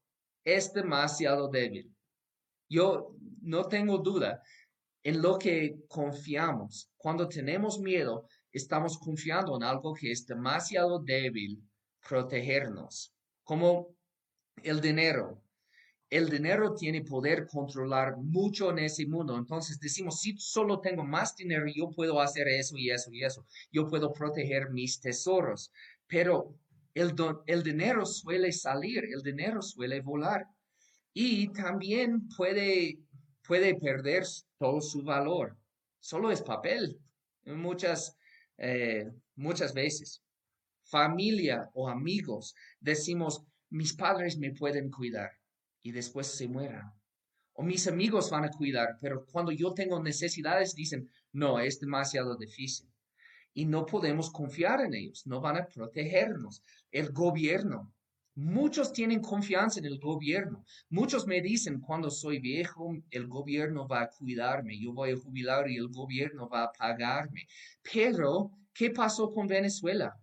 es 0.44 0.72
demasiado 0.72 1.48
débil. 1.48 1.94
Yo 2.68 3.14
no 3.42 3.64
tengo 3.68 3.98
duda 3.98 4.42
en 5.02 5.22
lo 5.22 5.38
que 5.38 5.76
confiamos. 5.88 6.90
Cuando 6.96 7.28
tenemos 7.28 7.78
miedo, 7.78 8.26
estamos 8.50 8.98
confiando 8.98 9.56
en 9.56 9.62
algo 9.62 9.94
que 9.94 10.10
es 10.10 10.26
demasiado 10.26 10.98
débil 10.98 11.62
protegernos, 12.08 13.12
como 13.44 13.94
el 14.62 14.80
dinero. 14.80 15.42
El 16.08 16.28
dinero 16.28 16.74
tiene 16.74 17.02
poder 17.02 17.46
controlar 17.46 18.16
mucho 18.16 18.70
en 18.70 18.78
ese 18.80 19.06
mundo. 19.06 19.36
Entonces 19.36 19.80
decimos, 19.80 20.20
si 20.20 20.36
solo 20.38 20.80
tengo 20.80 21.04
más 21.04 21.34
dinero, 21.34 21.66
yo 21.74 21.90
puedo 21.90 22.20
hacer 22.20 22.46
eso 22.48 22.76
y 22.76 22.90
eso 22.90 23.10
y 23.12 23.24
eso. 23.24 23.44
Yo 23.72 23.88
puedo 23.88 24.12
proteger 24.12 24.70
mis 24.70 25.00
tesoros. 25.00 25.72
Pero 26.06 26.54
el, 26.94 27.14
el 27.46 27.62
dinero 27.62 28.06
suele 28.06 28.52
salir, 28.52 29.04
el 29.04 29.22
dinero 29.22 29.60
suele 29.62 30.00
volar. 30.00 30.46
Y 31.12 31.48
también 31.52 32.28
puede 32.36 33.00
puede 33.46 33.74
perder 33.76 34.24
todo 34.58 34.80
su 34.80 35.02
valor. 35.02 35.56
Solo 36.00 36.30
es 36.30 36.42
papel. 36.42 36.98
Muchas, 37.44 38.16
eh, 38.58 39.06
muchas 39.36 39.72
veces. 39.72 40.22
Familia 40.84 41.68
o 41.74 41.88
amigos 41.88 42.54
decimos, 42.80 43.42
mis 43.70 43.92
padres 43.94 44.36
me 44.38 44.52
pueden 44.52 44.90
cuidar 44.90 45.30
y 45.86 45.92
después 45.92 46.26
se 46.26 46.48
mueran. 46.48 46.92
O 47.52 47.62
mis 47.62 47.86
amigos 47.86 48.28
van 48.30 48.44
a 48.44 48.50
cuidar, 48.50 48.98
pero 49.00 49.24
cuando 49.24 49.52
yo 49.52 49.72
tengo 49.72 50.02
necesidades 50.02 50.74
dicen, 50.74 51.08
no, 51.32 51.60
es 51.60 51.78
demasiado 51.78 52.36
difícil. 52.36 52.90
Y 53.54 53.66
no 53.66 53.86
podemos 53.86 54.30
confiar 54.30 54.80
en 54.80 54.94
ellos, 54.94 55.24
no 55.26 55.40
van 55.40 55.58
a 55.58 55.66
protegernos. 55.66 56.60
El 56.90 57.12
gobierno, 57.12 57.92
Muchos 58.34 58.92
tienen 58.92 59.22
confianza 59.22 59.78
en 59.78 59.86
el 59.86 59.98
gobierno. 59.98 60.62
Muchos 60.90 61.26
me 61.26 61.40
dicen, 61.40 61.80
cuando 61.80 62.10
soy 62.10 62.38
viejo, 62.38 62.94
el 63.10 63.28
gobierno 63.28 63.88
va 63.88 64.02
a 64.02 64.10
cuidarme, 64.10 64.78
yo 64.78 64.92
voy 64.92 65.12
a 65.12 65.16
jubilar 65.16 65.70
y 65.70 65.76
el 65.76 65.88
gobierno 65.88 66.46
va 66.46 66.64
a 66.64 66.72
pagarme. 66.72 67.48
Pero, 67.90 68.50
¿qué 68.74 68.90
pasó 68.90 69.32
con 69.32 69.46
Venezuela? 69.46 70.14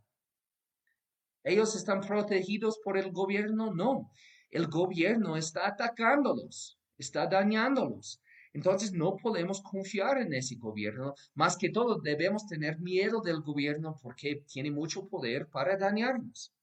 ¿Ellos 1.43 1.75
están 1.75 2.01
protegidos 2.01 2.77
por 2.83 2.99
el 2.99 3.11
gobierno? 3.11 3.73
No. 3.73 4.11
El 4.53 4.67
gobierno 4.67 5.35
está 5.35 5.67
atacándolos, 5.67 6.77
está 6.95 7.25
dañándolos. 7.25 8.21
Entonces 8.53 8.93
no 8.93 9.15
podemos 9.15 9.63
confiar 9.63 10.19
en 10.19 10.31
ese 10.31 10.57
gobierno. 10.57 11.15
Más 11.33 11.57
que 11.57 11.69
todo, 11.71 11.99
debemos 11.99 12.45
tener 12.45 12.77
miedo 12.77 13.19
del 13.21 13.41
gobierno 13.41 13.97
porque 13.99 14.43
tiene 14.47 14.69
mucho 14.69 15.07
poder 15.07 15.47
para 15.47 15.75
dañarnos 15.75 16.53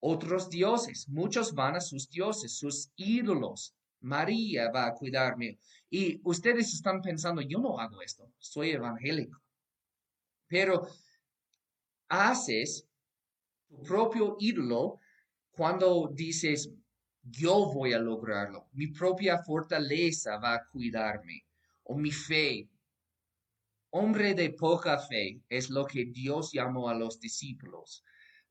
otros 0.00 0.50
dioses. 0.50 1.08
Muchos 1.08 1.54
van 1.54 1.76
a 1.76 1.80
sus 1.80 2.10
dioses, 2.10 2.58
sus 2.58 2.90
ídolos. 2.96 3.72
María 4.00 4.72
va 4.72 4.86
a 4.86 4.94
cuidarme. 4.94 5.60
Y 5.88 6.20
ustedes 6.24 6.74
están 6.74 7.00
pensando, 7.02 7.40
yo 7.40 7.60
no 7.60 7.78
hago 7.78 8.02
esto, 8.02 8.28
soy 8.38 8.70
evangélico. 8.70 9.40
Pero 10.48 10.88
haces 12.08 12.84
tu 13.68 13.80
propio 13.82 14.36
ídolo 14.40 14.98
cuando 15.52 16.10
dices, 16.12 16.68
yo 17.30 17.72
voy 17.72 17.92
a 17.92 17.98
lograrlo. 17.98 18.68
Mi 18.72 18.88
propia 18.88 19.38
fortaleza 19.38 20.38
va 20.38 20.54
a 20.54 20.66
cuidarme. 20.66 21.44
O 21.84 21.96
mi 21.96 22.10
fe. 22.10 22.68
Hombre 23.90 24.34
de 24.34 24.50
poca 24.50 24.98
fe 24.98 25.40
es 25.48 25.70
lo 25.70 25.86
que 25.86 26.06
Dios 26.06 26.52
llamó 26.52 26.88
a 26.88 26.94
los 26.94 27.18
discípulos 27.20 28.04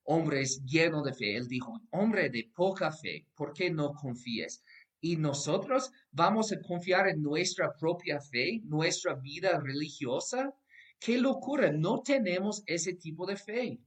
hombres 0.06 0.64
llenos 0.66 1.04
de 1.04 1.14
fe. 1.14 1.36
Él 1.36 1.48
dijo, 1.48 1.82
hombre 1.92 2.30
de 2.30 2.50
poca 2.56 2.92
fe, 2.92 3.28
¿por 3.36 3.54
qué 3.54 3.70
no 3.70 3.94
confíes? 3.94 4.64
Y 5.02 5.18
nosotros 5.18 5.92
vamos 6.12 6.52
a 6.52 6.62
confiar 6.62 7.08
en 7.10 7.22
nuestra 7.22 7.74
propia 7.74 8.20
fe, 8.20 8.62
nuestra 8.64 9.16
vida 9.16 9.60
religiosa. 9.60 10.54
¡Qué 11.00 11.18
locura! 11.18 11.72
No 11.72 12.02
tenemos 12.02 12.64
ese 12.66 12.94
tipo 12.94 13.26
de 13.26 13.36
fe. 13.36 13.80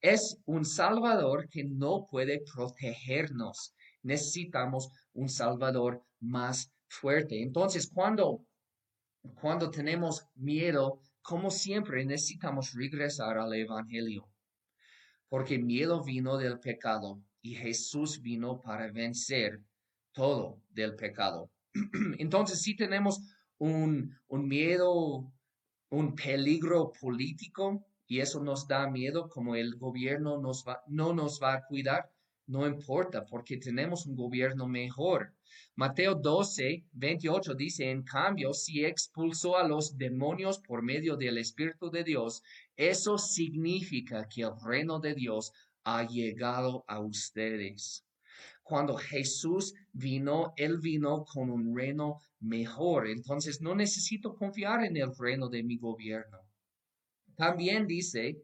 Es 0.00 0.38
un 0.46 0.64
Salvador 0.64 1.48
que 1.48 1.62
no 1.64 2.06
puede 2.10 2.42
protegernos. 2.52 3.74
Necesitamos 4.02 4.90
un 5.12 5.28
Salvador 5.28 6.04
más 6.20 6.72
fuerte. 6.88 7.42
Entonces, 7.42 7.90
cuando, 7.92 8.44
cuando 9.40 9.70
tenemos 9.70 10.26
miedo, 10.34 11.00
como 11.22 11.50
siempre, 11.50 12.04
necesitamos 12.04 12.72
regresar 12.74 13.38
al 13.38 13.54
Evangelio. 13.54 14.28
Porque 15.28 15.58
miedo 15.58 16.02
vino 16.02 16.36
del 16.36 16.58
pecado 16.58 17.22
y 17.40 17.54
Jesús 17.54 18.20
vino 18.20 18.60
para 18.60 18.90
vencer 18.90 19.60
todo 20.12 20.60
del 20.70 20.96
pecado. 20.96 21.50
Entonces, 22.18 22.60
si 22.60 22.74
tenemos 22.74 23.20
un, 23.58 24.18
un 24.26 24.48
miedo, 24.48 25.32
un 25.90 26.14
peligro 26.14 26.92
político, 27.00 27.86
y 28.10 28.18
eso 28.18 28.42
nos 28.42 28.66
da 28.66 28.90
miedo 28.90 29.28
como 29.28 29.54
el 29.54 29.76
gobierno 29.76 30.42
no 30.88 31.12
nos 31.12 31.40
va 31.40 31.54
a 31.54 31.64
cuidar, 31.64 32.10
no 32.50 32.66
importa 32.66 33.24
porque 33.24 33.58
tenemos 33.58 34.06
un 34.06 34.16
gobierno 34.16 34.66
mejor. 34.66 35.32
Mateo 35.76 36.16
12, 36.16 36.84
28 36.92 37.54
dice, 37.54 37.88
en 37.88 38.02
cambio, 38.02 38.52
si 38.52 38.84
expulsó 38.84 39.56
a 39.56 39.66
los 39.66 39.96
demonios 39.96 40.58
por 40.58 40.82
medio 40.82 41.16
del 41.16 41.38
Espíritu 41.38 41.90
de 41.90 42.02
Dios, 42.02 42.42
eso 42.76 43.18
significa 43.18 44.28
que 44.28 44.42
el 44.42 44.50
reino 44.64 44.98
de 44.98 45.14
Dios 45.14 45.52
ha 45.84 46.02
llegado 46.02 46.84
a 46.88 46.98
ustedes. 46.98 48.04
Cuando 48.64 48.96
Jesús 48.96 49.74
vino, 49.92 50.52
Él 50.56 50.78
vino 50.80 51.24
con 51.24 51.50
un 51.50 51.76
reino 51.76 52.20
mejor. 52.40 53.06
Entonces 53.06 53.60
no 53.60 53.76
necesito 53.76 54.34
confiar 54.34 54.84
en 54.84 54.96
el 54.96 55.16
reino 55.16 55.48
de 55.48 55.62
mi 55.62 55.78
gobierno. 55.78 56.38
También 57.36 57.86
dice 57.86 58.42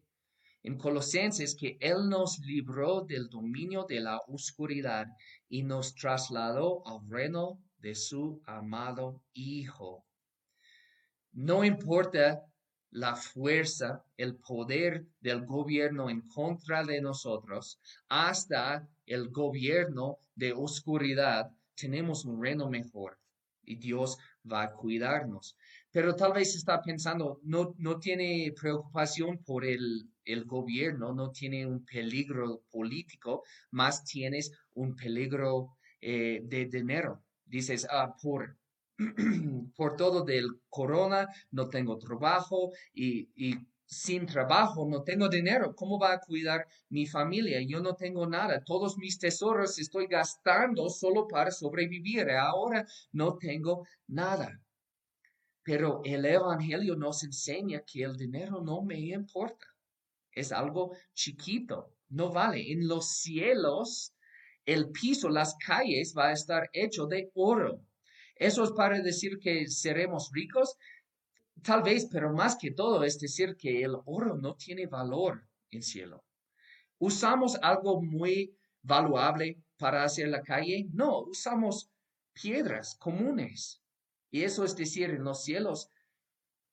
en 0.67 0.77
Colosenses 0.77 1.55
que 1.55 1.79
Él 1.81 2.09
nos 2.09 2.41
libró 2.41 3.03
del 3.03 3.29
dominio 3.29 3.85
de 3.85 4.01
la 4.01 4.19
oscuridad 4.27 5.07
y 5.49 5.63
nos 5.63 5.95
trasladó 5.95 6.85
al 6.85 7.09
reino 7.09 7.61
de 7.79 7.95
su 7.95 8.43
amado 8.45 9.23
Hijo. 9.33 10.05
No 11.31 11.63
importa 11.63 12.43
la 12.91 13.15
fuerza, 13.15 14.03
el 14.17 14.35
poder 14.35 15.07
del 15.21 15.47
gobierno 15.47 16.11
en 16.11 16.23
contra 16.23 16.83
de 16.83 17.01
nosotros, 17.01 17.79
hasta 18.09 18.89
el 19.07 19.29
gobierno 19.29 20.19
de 20.35 20.53
oscuridad, 20.53 21.49
tenemos 21.77 22.25
un 22.25 22.43
reino 22.43 22.69
mejor 22.69 23.21
y 23.63 23.77
Dios 23.77 24.19
va 24.51 24.65
a 24.65 24.73
cuidarnos 24.73 25.57
pero 25.97 26.15
tal 26.15 26.35
vez 26.35 26.55
está 26.55 26.83
pensando, 26.83 27.41
no, 27.45 27.75
no 27.79 27.99
tiene 27.99 28.53
preocupación 28.61 29.39
por 29.39 29.65
el, 29.65 30.07
el 30.27 30.45
gobierno, 30.45 31.15
no 31.15 31.31
tiene 31.31 31.65
un 31.65 31.87
peligro 31.87 32.65
político, 32.71 33.45
más 33.71 34.05
tienes 34.05 34.53
un 34.75 34.95
peligro 34.95 35.79
eh, 36.03 36.43
de 36.45 36.67
dinero. 36.67 37.23
Dices, 37.47 37.87
ah, 37.91 38.15
por, 38.23 38.59
por 39.75 39.97
todo 39.97 40.23
del 40.23 40.61
corona 40.69 41.29
no 41.53 41.71
tengo 41.71 41.97
trabajo 41.97 42.73
y, 42.93 43.31
y 43.35 43.55
sin 43.87 44.27
trabajo 44.27 44.87
no 44.87 45.03
tengo 45.03 45.31
dinero. 45.31 45.75
¿Cómo 45.75 45.99
va 45.99 46.13
a 46.13 46.21
cuidar 46.21 46.67
mi 46.91 47.07
familia? 47.07 47.63
Yo 47.67 47.81
no 47.81 47.95
tengo 47.95 48.27
nada. 48.27 48.63
Todos 48.63 48.99
mis 48.99 49.19
tesoros 49.19 49.79
estoy 49.79 50.09
gastando 50.09 50.91
solo 50.91 51.27
para 51.27 51.51
sobrevivir. 51.51 52.31
Ahora 52.33 52.85
no 53.13 53.39
tengo 53.39 53.87
nada. 54.09 54.61
Pero 55.67 56.01
el 56.05 56.25
Evangelio 56.25 56.95
nos 56.95 57.25
enseña 57.25 57.81
que 57.81 58.05
el 58.05 58.17
dinero 58.17 58.61
no 58.63 58.83
me 58.83 59.01
importa. 59.01 59.67
Es 60.31 60.53
algo 60.53 60.97
chiquito, 61.13 61.93
no 62.09 62.31
vale. 62.31 62.71
En 62.71 62.87
los 62.87 63.09
cielos, 63.17 64.15
el 64.65 64.91
piso, 64.93 65.29
las 65.29 65.57
calles 65.57 66.15
va 66.17 66.29
a 66.29 66.33
estar 66.35 66.71
hecho 66.73 67.07
de 67.07 67.33
oro. 67.35 67.81
Eso 68.37 68.63
es 68.63 68.71
para 68.71 69.01
decir 69.01 69.41
que 69.41 69.67
seremos 69.67 70.31
ricos. 70.33 70.77
Tal 71.65 71.83
vez, 71.83 72.07
pero 72.13 72.33
más 72.33 72.55
que 72.55 72.71
todo 72.71 73.03
es 73.03 73.19
decir 73.19 73.57
que 73.57 73.83
el 73.83 73.97
oro 74.05 74.37
no 74.37 74.55
tiene 74.55 74.87
valor 74.87 75.49
en 75.73 75.83
cielo. 75.83 76.23
¿Usamos 76.99 77.59
algo 77.61 78.01
muy 78.01 78.57
valuable 78.83 79.59
para 79.77 80.05
hacer 80.05 80.29
la 80.29 80.43
calle? 80.43 80.87
No, 80.93 81.23
usamos 81.23 81.91
piedras 82.33 82.95
comunes. 82.95 83.83
Y 84.31 84.43
eso 84.43 84.65
es 84.65 84.77
decir, 84.77 85.11
en 85.11 85.25
los 85.25 85.45
cielos, 85.45 85.91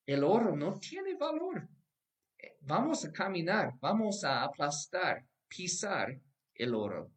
el 0.06 0.24
oro 0.24 0.56
no 0.56 0.80
tiene 0.80 1.16
valor. 1.16 1.68
Vamos 2.62 3.06
a 3.06 3.12
caminar, 3.12 3.74
vamos 3.80 4.24
a 4.24 4.44
aplastar, 4.44 5.26
pisar 5.48 6.20
el 6.56 6.76
oro. 6.76 7.12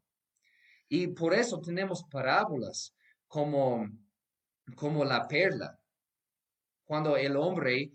Y 0.88 1.08
por 1.08 1.34
eso 1.34 1.60
tenemos 1.60 2.04
parábolas 2.04 2.94
como, 3.26 3.88
como 4.74 5.04
la 5.04 5.26
perla. 5.26 5.78
Cuando 6.84 7.16
el 7.16 7.36
hombre 7.36 7.92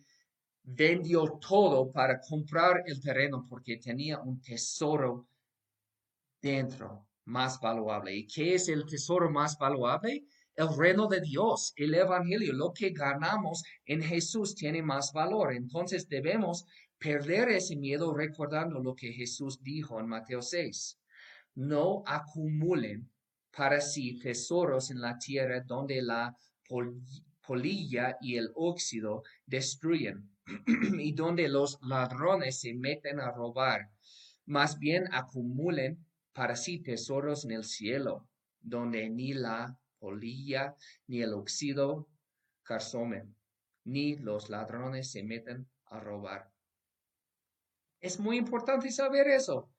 vendió 0.63 1.39
todo 1.39 1.91
para 1.91 2.19
comprar 2.19 2.83
el 2.85 3.01
terreno 3.01 3.45
porque 3.49 3.77
tenía 3.77 4.19
un 4.19 4.41
tesoro 4.41 5.27
dentro 6.41 7.07
más 7.25 7.59
valuable. 7.59 8.13
¿Y 8.13 8.27
qué 8.27 8.55
es 8.55 8.67
el 8.67 8.85
tesoro 8.85 9.29
más 9.29 9.57
valuable? 9.57 10.25
El 10.55 10.67
reino 10.77 11.07
de 11.07 11.21
Dios, 11.21 11.73
el 11.75 11.93
Evangelio, 11.93 12.53
lo 12.53 12.73
que 12.73 12.89
ganamos 12.91 13.63
en 13.85 14.01
Jesús 14.01 14.55
tiene 14.55 14.81
más 14.81 15.11
valor. 15.13 15.53
Entonces 15.53 16.07
debemos 16.07 16.65
perder 16.97 17.49
ese 17.49 17.75
miedo 17.75 18.13
recordando 18.13 18.79
lo 18.79 18.95
que 18.95 19.11
Jesús 19.11 19.61
dijo 19.63 19.99
en 19.99 20.07
Mateo 20.07 20.41
6. 20.41 20.99
No 21.55 22.03
acumulen 22.05 23.09
para 23.55 23.81
sí 23.81 24.19
tesoros 24.19 24.91
en 24.91 25.01
la 25.01 25.17
tierra 25.17 25.61
donde 25.61 26.01
la 26.01 26.35
polilla 27.45 28.17
y 28.21 28.37
el 28.37 28.51
óxido 28.55 29.23
destruyen 29.45 30.29
y 30.99 31.13
donde 31.13 31.49
los 31.49 31.79
ladrones 31.81 32.61
se 32.61 32.73
meten 32.73 33.19
a 33.19 33.31
robar. 33.31 33.89
Más 34.45 34.79
bien 34.79 35.05
acumulen 35.11 36.05
para 36.33 36.55
sí 36.55 36.79
tesoros 36.79 37.45
en 37.45 37.51
el 37.51 37.63
cielo, 37.63 38.27
donde 38.61 39.09
ni 39.09 39.33
la 39.33 39.77
ni 41.07 41.21
el 41.21 41.33
óxido 41.33 42.07
carsomen, 42.63 43.35
ni 43.85 44.15
los 44.17 44.49
ladrones 44.49 45.11
se 45.11 45.23
meten 45.23 45.69
a 45.85 45.99
robar. 45.99 46.51
Es 47.99 48.19
muy 48.19 48.37
importante 48.37 48.91
saber 48.91 49.27
eso, 49.27 49.69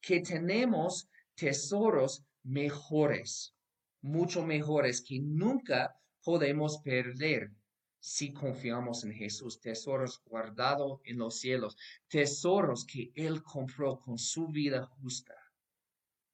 que 0.00 0.20
tenemos 0.20 1.08
tesoros 1.34 2.24
mejores, 2.42 3.54
mucho 4.02 4.44
mejores 4.44 5.02
que 5.02 5.20
nunca 5.20 5.94
podemos 6.24 6.78
perder 6.78 7.52
si 8.00 8.32
confiamos 8.32 9.04
en 9.04 9.12
Jesús, 9.12 9.60
tesoros 9.60 10.22
guardados 10.24 11.00
en 11.04 11.18
los 11.18 11.38
cielos, 11.38 11.76
tesoros 12.08 12.86
que 12.86 13.12
Él 13.14 13.42
compró 13.42 14.00
con 14.00 14.18
su 14.18 14.48
vida 14.48 14.86
justa 14.86 15.39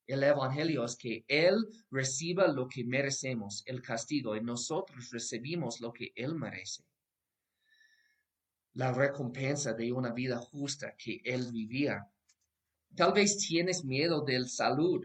el 0.06 0.22
Evangelio 0.22 0.84
es 0.84 0.96
que 0.96 1.24
Él 1.26 1.66
reciba 1.90 2.46
lo 2.46 2.68
que 2.68 2.84
merecemos, 2.84 3.62
el 3.66 3.82
castigo, 3.82 4.36
y 4.36 4.40
nosotros 4.40 5.10
recibimos 5.10 5.80
lo 5.80 5.92
que 5.92 6.12
Él 6.14 6.34
merece. 6.34 6.84
La 8.74 8.92
recompensa 8.92 9.72
de 9.72 9.92
una 9.92 10.12
vida 10.12 10.38
justa 10.38 10.94
que 10.96 11.20
Él 11.24 11.50
vivía. 11.50 12.06
Tal 12.94 13.12
vez 13.12 13.38
tienes 13.38 13.84
miedo 13.84 14.22
del 14.22 14.48
salud, 14.48 15.04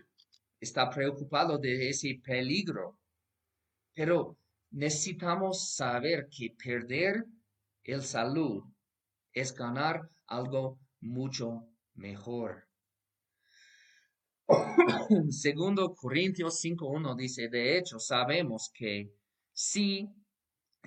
está 0.59 0.89
preocupado 0.89 1.57
de 1.57 1.89
ese 1.89 2.21
peligro, 2.23 2.99
pero 3.93 4.37
necesitamos 4.69 5.73
saber 5.73 6.29
que 6.29 6.55
perder 6.63 7.25
el 7.83 8.03
salud 8.03 8.63
es 9.33 9.53
ganar 9.53 10.09
algo 10.27 10.79
mucho 10.99 11.67
mejor. 11.95 12.70
Segundo 15.31 15.95
Corintios 15.95 16.61
5.1 16.63 17.15
dice, 17.15 17.47
de 17.47 17.77
hecho, 17.77 17.99
sabemos 17.99 18.71
que 18.73 19.11
si 19.53 20.09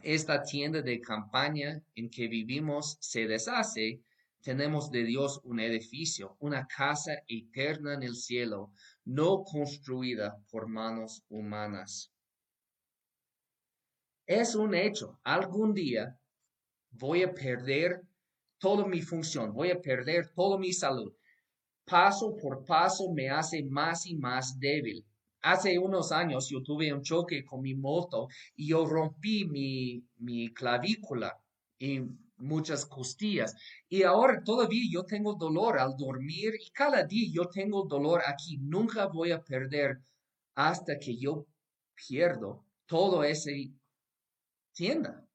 esta 0.03 0.43
tienda 0.43 0.83
de 0.83 1.01
campaña 1.01 1.83
en 1.95 2.11
que 2.11 2.29
vivimos 2.29 2.97
se 3.01 3.27
deshace, 3.27 4.03
tenemos 4.43 4.91
de 4.91 5.05
Dios 5.05 5.41
un 5.45 5.61
edificio, 5.61 6.37
una 6.41 6.67
casa 6.67 7.13
eterna 7.27 7.95
en 7.95 8.03
el 8.03 8.17
cielo, 8.17 8.73
no 9.05 9.43
construida 9.45 10.37
por 10.51 10.69
manos 10.69 11.23
humanas. 11.29 12.11
Es 14.27 14.55
un 14.55 14.75
hecho, 14.75 15.19
algún 15.23 15.75
día 15.75 16.19
voy 16.91 17.23
a 17.23 17.33
perder 17.33 18.03
toda 18.59 18.87
mi 18.87 19.01
función, 19.01 19.53
voy 19.53 19.71
a 19.71 19.81
perder 19.81 20.31
toda 20.35 20.59
mi 20.59 20.73
salud 20.73 21.15
paso 21.85 22.37
por 22.37 22.65
paso 22.65 23.13
me 23.13 23.29
hace 23.29 23.63
más 23.65 24.07
y 24.07 24.15
más 24.17 24.59
débil. 24.59 25.05
Hace 25.43 25.79
unos 25.79 26.11
años 26.11 26.49
yo 26.49 26.63
tuve 26.63 26.93
un 26.93 27.03
choque 27.03 27.45
con 27.45 27.61
mi 27.61 27.75
moto 27.75 28.29
y 28.57 28.69
yo 28.69 28.87
rompí 28.87 29.45
mi, 29.45 30.03
mi 30.17 30.53
clavícula 30.55 31.39
y 31.79 32.01
muchas 32.37 32.87
costillas. 32.87 33.55
Y 33.89 34.03
ahora 34.03 34.43
todavía 34.43 34.85
yo 34.91 35.05
tengo 35.05 35.35
dolor 35.35 35.79
al 35.79 35.97
dormir 35.97 36.55
y 36.59 36.71
cada 36.71 37.05
día 37.05 37.29
yo 37.33 37.49
tengo 37.49 37.85
dolor 37.85 38.23
aquí. 38.27 38.59
Nunca 38.59 39.07
voy 39.07 39.33
a 39.33 39.43
perder 39.43 40.01
hasta 40.55 40.99
que 40.99 41.17
yo 41.17 41.47
pierdo 41.95 42.65
todo 42.87 43.23
ese 43.25 43.73
tienda. 44.73 45.27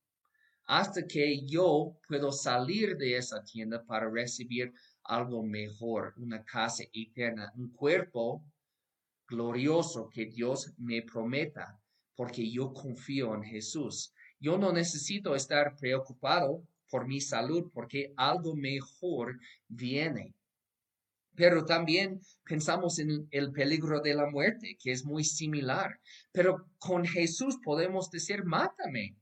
Hasta 0.65 1.07
que 1.07 1.45
yo 1.47 1.97
puedo 2.07 2.31
salir 2.31 2.95
de 2.95 3.17
esa 3.17 3.43
tienda 3.43 3.83
para 3.83 4.09
recibir 4.09 4.71
algo 5.09 5.43
mejor, 5.43 6.13
una 6.17 6.43
casa 6.43 6.83
eterna, 6.93 7.51
un 7.55 7.69
cuerpo 7.71 8.43
glorioso 9.27 10.07
que 10.09 10.27
Dios 10.27 10.71
me 10.77 11.01
prometa, 11.01 11.79
porque 12.15 12.49
yo 12.49 12.71
confío 12.73 13.33
en 13.33 13.43
Jesús. 13.43 14.13
Yo 14.39 14.57
no 14.57 14.71
necesito 14.71 15.35
estar 15.35 15.75
preocupado 15.75 16.63
por 16.89 17.07
mi 17.07 17.21
salud, 17.21 17.71
porque 17.73 18.13
algo 18.17 18.55
mejor 18.55 19.39
viene. 19.67 20.35
Pero 21.35 21.65
también 21.65 22.21
pensamos 22.43 22.99
en 22.99 23.27
el 23.31 23.51
peligro 23.51 24.01
de 24.01 24.13
la 24.13 24.29
muerte, 24.29 24.77
que 24.79 24.91
es 24.91 25.05
muy 25.05 25.23
similar. 25.23 25.99
Pero 26.31 26.67
con 26.77 27.05
Jesús 27.05 27.57
podemos 27.63 28.11
decir, 28.11 28.43
mátame, 28.43 29.15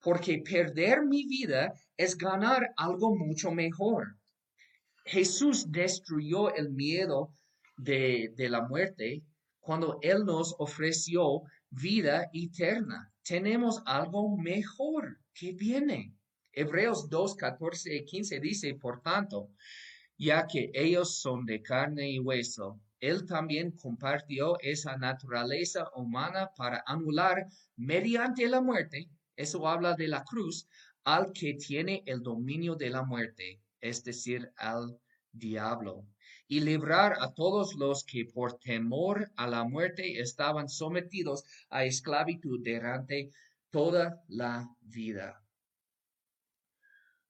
porque 0.00 0.38
perder 0.38 1.04
mi 1.04 1.26
vida 1.26 1.74
es 1.96 2.16
ganar 2.16 2.72
algo 2.76 3.14
mucho 3.16 3.50
mejor. 3.50 4.19
Jesús 5.10 5.72
destruyó 5.72 6.54
el 6.54 6.70
miedo 6.70 7.34
de, 7.76 8.32
la 8.48 8.62
muerte 8.62 9.24
cuando 9.58 9.98
Él 10.02 10.24
nos 10.24 10.54
ofreció 10.60 11.42
vida 11.68 12.30
eterna. 12.32 13.12
Tenemos 13.24 13.82
algo 13.86 14.36
mejor 14.36 15.18
que 15.34 15.52
viene. 15.52 16.14
Hebreos 16.52 17.08
2, 17.10 17.34
14 17.34 17.96
y 17.96 18.04
15 18.04 18.38
dice, 18.38 18.74
por 18.74 19.02
tanto, 19.02 19.50
ya 20.16 20.46
que 20.46 20.70
ellos 20.74 21.18
son 21.20 21.44
de 21.44 21.60
carne 21.60 22.08
y 22.08 22.20
hueso, 22.20 22.80
Él 23.00 23.26
también 23.26 23.72
compartió 23.72 24.60
esa 24.60 24.96
naturaleza 24.96 25.90
humana 25.96 26.52
para 26.56 26.84
anular 26.86 27.48
mediante 27.74 28.46
la 28.46 28.60
muerte, 28.60 29.10
eso 29.34 29.66
habla 29.66 29.94
de 29.94 30.06
la 30.06 30.22
cruz, 30.22 30.68
al 31.02 31.32
que 31.32 31.54
tiene 31.54 32.04
el 32.06 32.22
dominio 32.22 32.76
de 32.76 32.90
la 32.90 33.02
muerte, 33.02 33.60
es 33.80 34.04
decir, 34.04 34.52
al 34.56 34.98
diablo 35.32 36.06
y 36.48 36.60
librar 36.60 37.14
a 37.20 37.32
todos 37.32 37.74
los 37.76 38.02
que 38.04 38.24
por 38.24 38.58
temor 38.58 39.30
a 39.36 39.46
la 39.46 39.62
muerte 39.62 40.20
estaban 40.20 40.68
sometidos 40.68 41.44
a 41.68 41.84
esclavitud 41.84 42.60
durante 42.64 43.30
toda 43.70 44.20
la 44.26 44.68
vida. 44.80 45.40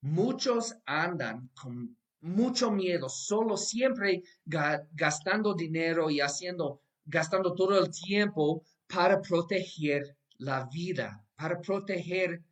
Muchos 0.00 0.74
andan 0.86 1.50
con 1.60 1.96
mucho 2.22 2.70
miedo, 2.70 3.10
solo 3.10 3.58
siempre 3.58 4.22
gastando 4.44 5.54
dinero 5.54 6.08
y 6.08 6.20
haciendo, 6.20 6.80
gastando 7.04 7.54
todo 7.54 7.78
el 7.78 7.90
tiempo 7.90 8.64
para 8.86 9.20
proteger 9.20 10.16
la 10.38 10.66
vida, 10.72 11.22
para 11.36 11.60
proteger 11.60 12.42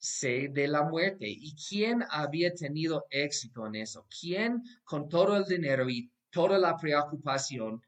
de 0.00 0.68
la 0.68 0.82
muerte. 0.82 1.26
¿Y 1.28 1.54
quién 1.54 2.04
había 2.10 2.52
tenido 2.54 3.06
éxito 3.10 3.66
en 3.66 3.76
eso? 3.76 4.06
¿Quién 4.20 4.62
con 4.84 5.08
todo 5.08 5.36
el 5.36 5.44
dinero 5.44 5.88
y 5.88 6.10
toda 6.30 6.58
la 6.58 6.76
preocupación 6.76 7.82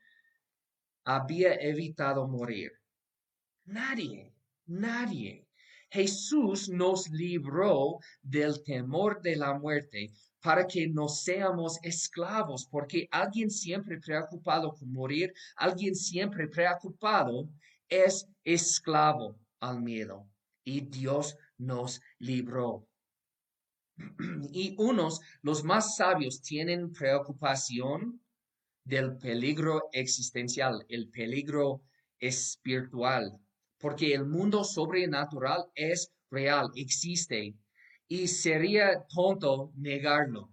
había 1.04 1.54
evitado 1.54 2.26
morir? 2.26 2.72
Nadie, 3.66 4.34
nadie. 4.66 5.46
Jesús 5.90 6.68
nos 6.68 7.08
libró 7.10 7.98
del 8.22 8.62
temor 8.62 9.22
de 9.22 9.36
la 9.36 9.54
muerte 9.54 10.10
para 10.40 10.66
que 10.66 10.86
no 10.88 11.08
seamos 11.08 11.78
esclavos, 11.82 12.66
porque 12.66 13.08
alguien 13.10 13.50
siempre 13.50 13.98
preocupado 13.98 14.72
con 14.74 14.92
morir, 14.92 15.32
alguien 15.56 15.94
siempre 15.94 16.48
preocupado 16.48 17.48
es 17.88 18.26
esclavo 18.44 19.38
al 19.60 19.80
miedo. 19.82 20.26
Y 20.64 20.82
Dios 20.82 21.36
nos 21.58 22.00
libró. 22.18 22.86
Y 24.52 24.74
unos, 24.78 25.20
los 25.42 25.64
más 25.64 25.96
sabios, 25.96 26.40
tienen 26.40 26.92
preocupación 26.92 28.20
del 28.84 29.18
peligro 29.18 29.88
existencial, 29.92 30.86
el 30.88 31.10
peligro 31.10 31.82
espiritual, 32.18 33.38
porque 33.78 34.14
el 34.14 34.24
mundo 34.24 34.64
sobrenatural 34.64 35.66
es 35.74 36.10
real, 36.30 36.70
existe, 36.74 37.54
y 38.08 38.28
sería 38.28 39.04
tonto 39.14 39.72
negarlo. 39.76 40.50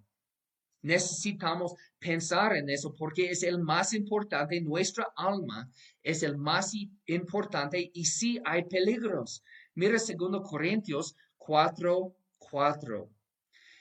Necesitamos 0.82 1.74
pensar 1.98 2.56
en 2.56 2.70
eso 2.70 2.94
porque 2.94 3.32
es 3.32 3.42
el 3.42 3.60
más 3.60 3.94
importante, 3.94 4.62
nuestra 4.62 5.08
alma 5.16 5.72
es 6.04 6.22
el 6.22 6.38
más 6.38 6.74
importante 7.08 7.90
y 7.94 8.06
sí 8.06 8.40
hay 8.46 8.66
peligros, 8.66 9.44
Mira 9.78 9.98
2 9.98 10.42
Corintios 10.50 11.18
4, 11.36 12.16
4. 12.38 13.10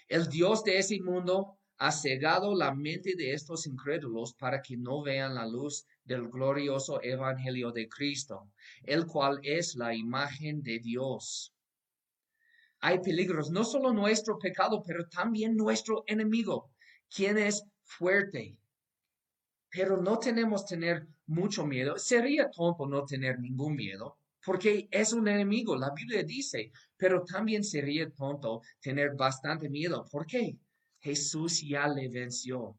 El 0.09 0.28
Dios 0.28 0.64
de 0.64 0.78
ese 0.78 1.00
mundo 1.00 1.57
ha 1.78 1.92
cegado 1.92 2.52
la 2.57 2.74
mente 2.74 3.14
de 3.16 3.33
estos 3.33 3.68
incrédulos 3.68 4.35
para 4.35 4.61
que 4.61 4.76
no 4.76 5.04
vean 5.04 5.37
la 5.37 5.46
luz 5.46 5.87
del 6.04 6.28
glorioso 6.28 7.00
Evangelio 7.00 7.70
de 7.70 7.88
Cristo, 7.88 8.50
el 8.83 9.07
cual 9.07 9.38
es 9.44 9.76
la 9.76 9.94
imagen 9.94 10.64
de 10.64 10.80
Dios. 10.80 11.54
Hay 12.80 12.98
peligros, 12.98 13.50
no 13.52 13.62
solo 13.62 13.92
nuestro 13.92 14.37
pecado, 14.37 14.83
pero 14.85 15.09
también 15.09 15.54
nuestro 15.54 16.02
enemigo, 16.09 16.72
quien 17.09 17.38
es 17.38 17.62
fuerte. 17.85 18.59
Pero 19.70 20.02
no 20.02 20.18
tenemos 20.18 20.66
tener 20.66 21.07
mucho 21.26 21.64
miedo. 21.64 21.98
Sería 21.98 22.50
tonto 22.50 22.85
no 22.88 23.04
tener 23.04 23.38
ningún 23.38 23.76
miedo 23.76 24.18
porque 24.44 24.88
es 24.90 25.12
un 25.12 25.26
enemigo, 25.26 25.76
la 25.76 25.90
Biblia 25.90 26.22
dice, 26.22 26.70
pero 26.96 27.24
también 27.24 27.64
sería 27.64 28.11
tonto 28.11 28.61
tener 28.80 29.14
bastante 29.16 29.68
miedo. 29.68 30.07
¿Por 30.11 30.26
qué? 30.26 30.59
Jesús 31.00 31.62
ya 31.62 31.88
le 31.88 32.09
venció. 32.09 32.78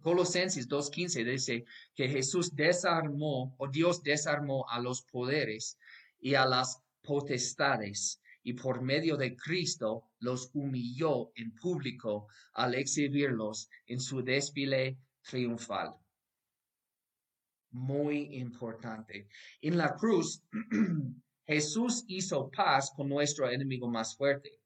Colosenses 0.00 0.68
2.15 0.68 1.24
dice 1.24 1.64
que 1.94 2.08
Jesús 2.08 2.54
desarmó 2.54 3.54
o 3.58 3.68
Dios 3.68 4.02
desarmó 4.02 4.64
a 4.68 4.80
los 4.80 5.02
poderes 5.02 5.76
y 6.18 6.34
a 6.34 6.46
las 6.46 6.80
potestades 7.02 8.20
y 8.42 8.54
por 8.54 8.80
medio 8.80 9.16
de 9.16 9.36
Cristo 9.36 10.10
los 10.20 10.50
humilló 10.54 11.32
en 11.34 11.54
público 11.54 12.28
al 12.54 12.74
exhibirlos 12.74 13.68
en 13.86 14.00
su 14.00 14.22
desfile 14.22 14.98
triunfal 15.22 15.94
muy 17.70 18.36
importante. 18.36 19.28
En 19.60 19.78
la 19.78 19.94
cruz, 19.94 20.42
Jesús 21.46 22.04
hizo 22.06 22.50
paz 22.50 22.92
con 22.94 23.08
nuestro 23.08 23.48
enemigo 23.48 23.88
más 23.88 24.16
fuerte, 24.16 24.60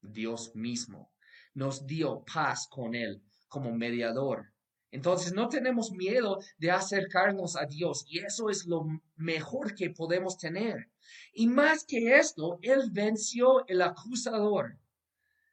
Dios 0.00 0.54
mismo. 0.54 1.12
Nos 1.54 1.86
dio 1.86 2.24
paz 2.32 2.68
con 2.68 2.94
Él 2.94 3.22
como 3.48 3.72
mediador. 3.72 4.52
Entonces 4.92 5.32
no 5.32 5.48
tenemos 5.48 5.92
miedo 5.92 6.38
de 6.58 6.70
acercarnos 6.70 7.56
a 7.56 7.66
Dios 7.66 8.04
y 8.08 8.18
eso 8.18 8.50
es 8.50 8.66
lo 8.66 8.86
mejor 9.16 9.74
que 9.74 9.90
podemos 9.90 10.36
tener. 10.36 10.88
Y 11.32 11.46
más 11.46 11.84
que 11.84 12.16
esto, 12.16 12.58
Él 12.62 12.90
venció 12.90 13.66
el 13.68 13.82
acusador, 13.82 14.76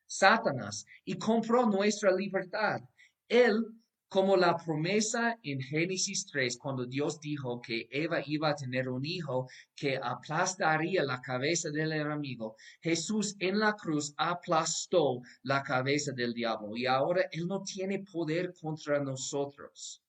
Satanás, 0.08 0.86
y 1.06 1.18
compró 1.18 1.66
nuestra 1.66 2.12
libertad. 2.12 2.82
Él 3.28 3.66
como 4.10 4.38
la 4.38 4.56
promesa 4.56 5.38
en 5.44 5.60
Génesis 5.60 6.26
3, 6.28 6.58
cuando 6.58 6.86
Dios 6.86 7.20
dijo 7.20 7.62
que 7.62 7.88
Eva 7.92 8.22
iba 8.26 8.50
a 8.50 8.56
tener 8.56 8.88
un 8.88 9.06
hijo 9.06 9.50
que 9.76 10.00
aplastaría 10.02 11.04
la 11.04 11.20
cabeza 11.20 11.70
del 11.72 11.92
enemigo, 11.92 12.56
Jesús 12.82 13.36
en 13.40 13.60
la 13.60 13.74
cruz 13.74 14.14
aplastó 14.16 15.20
la 15.44 15.62
cabeza 15.62 16.14
del 16.14 16.34
diablo 16.34 16.78
y 16.78 16.86
ahora 16.86 17.28
Él 17.32 17.48
no 17.48 17.64
tiene 17.64 18.00
poder 18.00 18.54
contra 18.62 19.04
nosotros. 19.04 20.02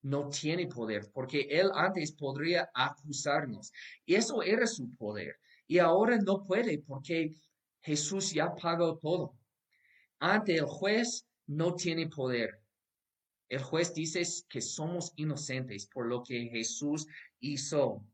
No 0.00 0.28
tiene 0.28 0.66
poder, 0.66 1.10
porque 1.12 1.46
Él 1.50 1.70
antes 1.74 2.12
podría 2.12 2.70
acusarnos. 2.74 3.72
Eso 4.06 4.42
era 4.42 4.66
su 4.66 4.94
poder. 4.96 5.36
Y 5.66 5.78
ahora 5.78 6.18
no 6.18 6.44
puede 6.44 6.78
porque 6.78 7.34
Jesús 7.80 8.32
ya 8.32 8.54
pagó 8.54 8.98
todo. 8.98 9.34
Ante 10.18 10.56
el 10.56 10.66
juez 10.66 11.26
no 11.46 11.74
tiene 11.74 12.08
poder 12.08 12.63
el 13.54 13.62
juez 13.62 13.94
dice 13.94 14.22
que 14.48 14.60
somos 14.60 15.12
inocentes 15.14 15.86
por 15.86 16.06
lo 16.06 16.24
que 16.24 16.48
Jesús 16.48 17.06
hizo. 17.38 18.04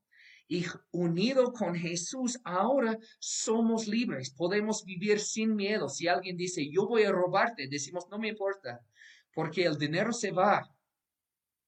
Y 0.48 0.66
unido 0.90 1.52
con 1.52 1.74
Jesús, 1.74 2.38
ahora 2.44 2.98
somos 3.18 3.86
libres. 3.86 4.30
Podemos 4.30 4.84
vivir 4.84 5.18
sin 5.18 5.56
miedo. 5.56 5.88
Si 5.88 6.08
alguien 6.08 6.36
dice, 6.36 6.68
yo 6.70 6.86
voy 6.86 7.04
a 7.04 7.12
robarte, 7.12 7.68
decimos, 7.68 8.06
no 8.10 8.18
me 8.18 8.28
importa, 8.28 8.84
porque 9.32 9.64
el 9.64 9.78
dinero 9.78 10.12
se 10.12 10.30
va, 10.30 10.68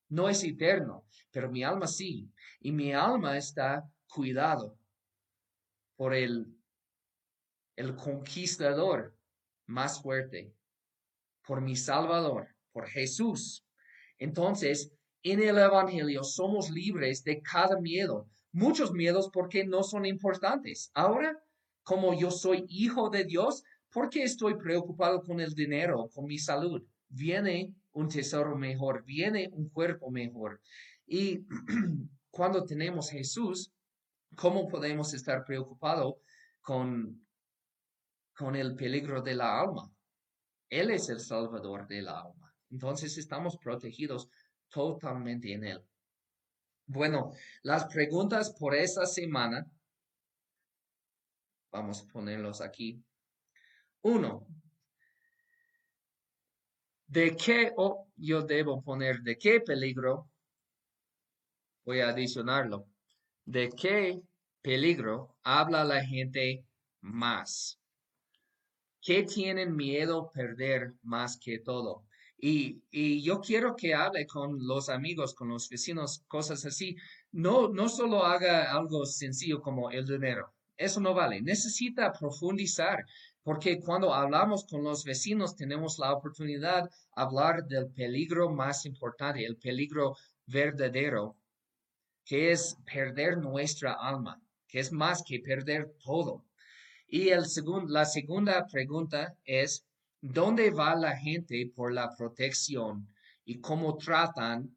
no 0.09 0.29
es 0.29 0.45
eterno, 0.45 1.07
pero 1.31 1.51
mi 1.51 1.63
alma 1.63 1.87
sí, 1.87 2.29
y 2.61 2.73
mi 2.73 2.93
alma 2.93 3.39
está 3.39 3.89
cuidado 4.07 4.77
por 5.97 6.13
el, 6.13 6.55
el 7.77 7.97
conquistador 7.97 9.17
más 9.67 10.03
fuerte, 10.03 10.53
por 11.47 11.63
mi 11.63 11.77
Salvador, 11.77 12.49
por 12.73 12.89
Jesús. 12.89 13.65
Entonces, 14.19 14.93
en 15.23 15.41
el 15.43 15.59
Evangelio 15.59 16.25
somos 16.25 16.71
libres 16.71 17.23
de 17.25 17.41
cada 17.43 17.81
miedo, 17.81 18.29
muchos 18.53 18.93
miedos 18.93 19.31
porque 19.33 19.65
no 19.65 19.83
son 19.83 20.05
importantes. 20.05 20.91
Ahora, 20.95 21.39
como 21.83 22.19
yo 22.19 22.31
soy 22.31 22.65
hijo 22.69 23.11
de 23.11 23.25
Dios, 23.25 23.63
¿por 23.91 24.09
qué 24.09 24.23
estoy 24.23 24.57
preocupado 24.57 25.23
con 25.23 25.41
el 25.41 25.55
dinero, 25.55 26.09
con 26.15 26.27
mi 26.27 26.39
salud? 26.39 26.83
Viene 27.09 27.75
un 27.93 28.09
tesoro 28.09 28.57
mejor, 28.57 29.05
viene 29.05 29.51
un 29.53 29.69
cuerpo 29.69 30.11
mejor. 30.11 30.61
Y 31.07 31.45
cuando 32.31 32.65
tenemos 32.65 33.11
Jesús, 33.11 33.73
¿cómo 34.37 34.69
podemos 34.69 35.13
estar 35.15 35.45
preocupados 35.45 36.15
con, 36.61 37.27
con 38.35 38.57
el 38.57 38.75
peligro 38.75 39.23
de 39.23 39.35
la 39.35 39.61
alma? 39.61 39.93
Él 40.69 40.91
es 40.91 41.09
el 41.11 41.21
salvador 41.21 41.87
del 41.87 42.09
alma. 42.09 42.42
Entonces 42.73 43.19
estamos 43.19 43.59
protegidos 43.59 44.31
totalmente 44.71 45.53
en 45.53 45.65
Él. 45.65 45.85
Bueno, 46.87 47.33
las 47.63 47.85
preguntas 47.85 48.51
por 48.59 48.75
esta 48.75 49.05
semana, 49.05 49.71
vamos 51.71 52.03
a 52.03 52.07
ponerlos 52.07 52.63
aquí. 52.63 53.05
Uno, 54.01 54.47
¿de 57.07 57.37
qué 57.37 57.73
yo 58.17 58.43
debo 58.43 58.83
poner? 58.83 59.21
¿De 59.21 59.37
qué 59.37 59.61
peligro? 59.61 60.31
Voy 61.85 62.01
a 62.01 62.09
adicionarlo. 62.09 62.89
¿De 63.45 63.69
qué 63.69 64.23
peligro 64.63 65.37
habla 65.43 65.85
la 65.85 66.03
gente 66.05 66.65
más? 67.03 67.79
¿Qué 69.03 69.25
tienen 69.25 69.77
miedo 69.77 70.31
perder 70.33 70.95
más 71.03 71.37
que 71.37 71.59
todo? 71.59 72.07
Y, 72.45 73.23
yo 73.23 73.41
quiero 73.41 73.77
que 73.77 73.95
hable 73.95 74.27
con 74.27 74.67
los 74.67 74.89
amigos, 74.89 75.33
con 75.33 75.49
los 75.49 75.69
vecinos, 75.69 76.25
cosas 76.27 76.67
así. 76.67 76.97
No, 77.31 77.69
no 77.69 77.89
solo 77.89 78.25
haga 78.25 78.73
algo 78.73 79.07
sencillo 79.07 79.63
como 79.63 79.91
el 79.91 80.05
dinero. 80.05 80.53
Eso 80.77 80.99
no 81.01 81.15
vale. 81.15 81.41
Necesita 81.41 82.13
profundizar, 82.13 83.07
porque 83.45 83.79
cuando 83.79 84.13
hablamos 84.13 84.65
con 84.65 84.83
los 84.83 85.05
vecinos 85.05 85.55
tenemos 85.55 86.01
la 86.01 86.13
oportunidad 86.13 86.85
de 86.85 86.91
hablar 87.15 87.65
del 87.67 87.93
peligro 87.93 88.51
más 88.51 88.87
importante, 88.87 89.47
el 89.47 89.57
peligro 89.57 90.17
verdadero, 90.47 91.37
que 92.25 92.51
es 92.51 92.77
perder 92.85 93.39
nuestra 93.39 93.93
alma, 93.93 94.43
que 94.67 94.81
es 94.81 94.91
más 94.91 95.23
que 95.23 95.39
perder 95.39 95.95
todo. 96.03 96.45
Y 97.07 97.29
el 97.29 97.45
la 97.87 98.05
segunda 98.05 98.67
pregunta 98.67 99.37
es, 99.45 99.85
¿Dónde 100.25 100.71
va 100.71 100.95
la 100.95 101.17
gente 101.17 101.73
por 101.75 101.93
la 101.93 102.15
protección 102.15 103.09
y 103.45 103.61
cómo 103.61 103.97
tratan? 103.97 104.73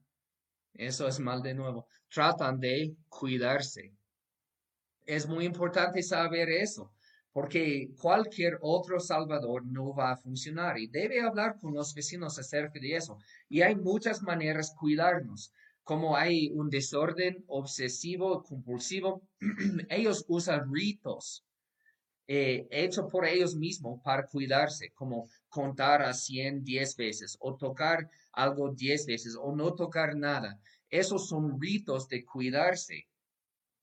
Eso 0.74 1.08
es 1.08 1.20
mal 1.20 1.44
de 1.44 1.54
nuevo. 1.54 1.88
Tratan 2.10 2.60
de 2.60 2.96
cuidarse. 3.10 3.94
Es 5.06 5.28
muy 5.28 5.46
importante 5.46 6.02
saber 6.02 6.50
eso, 6.50 6.92
porque 7.32 7.92
cualquier 8.02 8.58
otro 8.60 9.00
salvador 9.00 9.64
no 9.68 9.94
va 9.94 10.14
a 10.14 10.18
funcionar 10.18 10.80
y 10.80 10.88
debe 10.88 11.22
hablar 11.22 11.60
con 11.60 11.76
los 11.76 11.94
vecinos 11.94 12.40
acerca 12.40 12.80
de 12.80 12.96
eso. 12.96 13.20
Y 13.48 13.62
hay 13.62 13.76
muchas 13.76 14.24
maneras 14.24 14.72
de 14.72 14.78
cuidarnos. 14.78 15.54
Como 15.84 16.18
hay 16.18 16.50
un 16.56 16.72
desorden 16.72 17.46
obsesivo, 17.46 18.42
compulsivo, 18.42 19.22
ellos 19.90 20.26
usan 20.28 20.74
ritos 20.74 21.46
eh, 22.28 22.68
hecho 22.72 23.08
por 23.08 23.26
ellos 23.26 23.56
mismos 23.56 24.02
para 24.04 24.26
cuidarse, 24.26 24.92
como 24.94 25.30
contar 25.48 26.02
a 26.02 26.14
100 26.14 26.64
10 26.64 26.96
veces 26.96 27.38
o 27.40 27.56
tocar 27.56 28.10
algo 28.34 28.74
10 28.74 29.06
veces 29.06 29.38
o 29.40 29.56
no 29.56 29.76
tocar 29.76 30.16
nada. 30.16 30.60
Esos 30.90 31.28
son 31.28 31.60
ritos 31.62 32.08
de 32.10 32.26
cuidarse. 32.26 33.08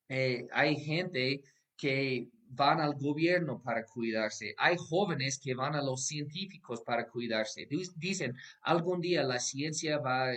Eh, 0.08 0.46
hay 0.52 0.76
gente 0.76 1.42
que 1.76 2.28
van 2.48 2.80
al 2.80 2.94
gobierno 2.94 3.62
para 3.62 3.84
cuidarse. 3.84 4.54
Hay 4.58 4.76
jóvenes 4.76 5.38
que 5.38 5.54
van 5.54 5.74
a 5.74 5.82
los 5.82 6.06
científicos 6.06 6.82
para 6.82 7.08
cuidarse. 7.08 7.66
Dicen, 7.96 8.36
algún 8.62 9.00
día 9.00 9.22
la 9.22 9.38
ciencia 9.38 9.98
va, 9.98 10.32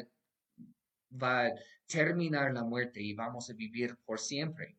va 1.11 1.47
a 1.47 1.53
terminar 1.87 2.53
la 2.53 2.63
muerte 2.63 3.01
y 3.01 3.13
vamos 3.13 3.49
a 3.49 3.53
vivir 3.53 3.97
por 4.05 4.19
siempre. 4.19 4.77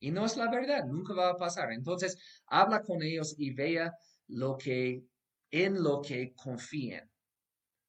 Y 0.00 0.10
no 0.10 0.26
es 0.26 0.36
la 0.36 0.50
verdad, 0.50 0.84
nunca 0.86 1.14
va 1.14 1.30
a 1.30 1.36
pasar. 1.36 1.72
Entonces, 1.72 2.16
habla 2.46 2.82
con 2.82 3.02
ellos 3.02 3.34
y 3.38 3.50
vea 3.52 3.92
lo 4.28 4.56
que, 4.56 5.04
en 5.50 5.82
lo 5.82 6.00
que 6.00 6.34
confíen. 6.34 7.10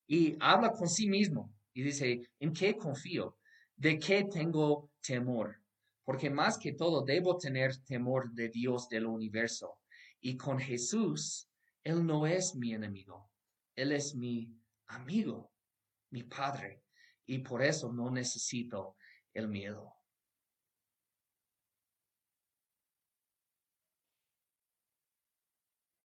Y 0.07 0.35
habla 0.39 0.71
con 0.71 0.89
sí 0.89 1.07
mismo 1.07 1.53
y 1.73 1.83
dice, 1.83 2.21
¿en 2.39 2.51
qué 2.51 2.75
confío? 2.75 3.37
¿De 3.75 3.99
qué 3.99 4.23
tengo 4.23 4.89
temor? 5.01 5.55
Porque 6.03 6.29
más 6.29 6.57
que 6.57 6.73
todo 6.73 7.03
debo 7.03 7.37
tener 7.37 7.77
temor 7.83 8.31
de 8.31 8.49
Dios 8.49 8.89
del 8.89 9.05
universo. 9.05 9.77
Y 10.19 10.35
con 10.35 10.57
Jesús, 10.57 11.47
Él 11.83 12.05
no 12.05 12.25
es 12.25 12.55
mi 12.55 12.73
enemigo, 12.73 13.29
Él 13.75 13.91
es 13.91 14.15
mi 14.15 14.51
amigo, 14.87 15.51
mi 16.09 16.23
Padre. 16.23 16.83
Y 17.25 17.39
por 17.39 17.61
eso 17.61 17.93
no 17.93 18.09
necesito 18.09 18.97
el 19.33 19.47
miedo. 19.47 19.98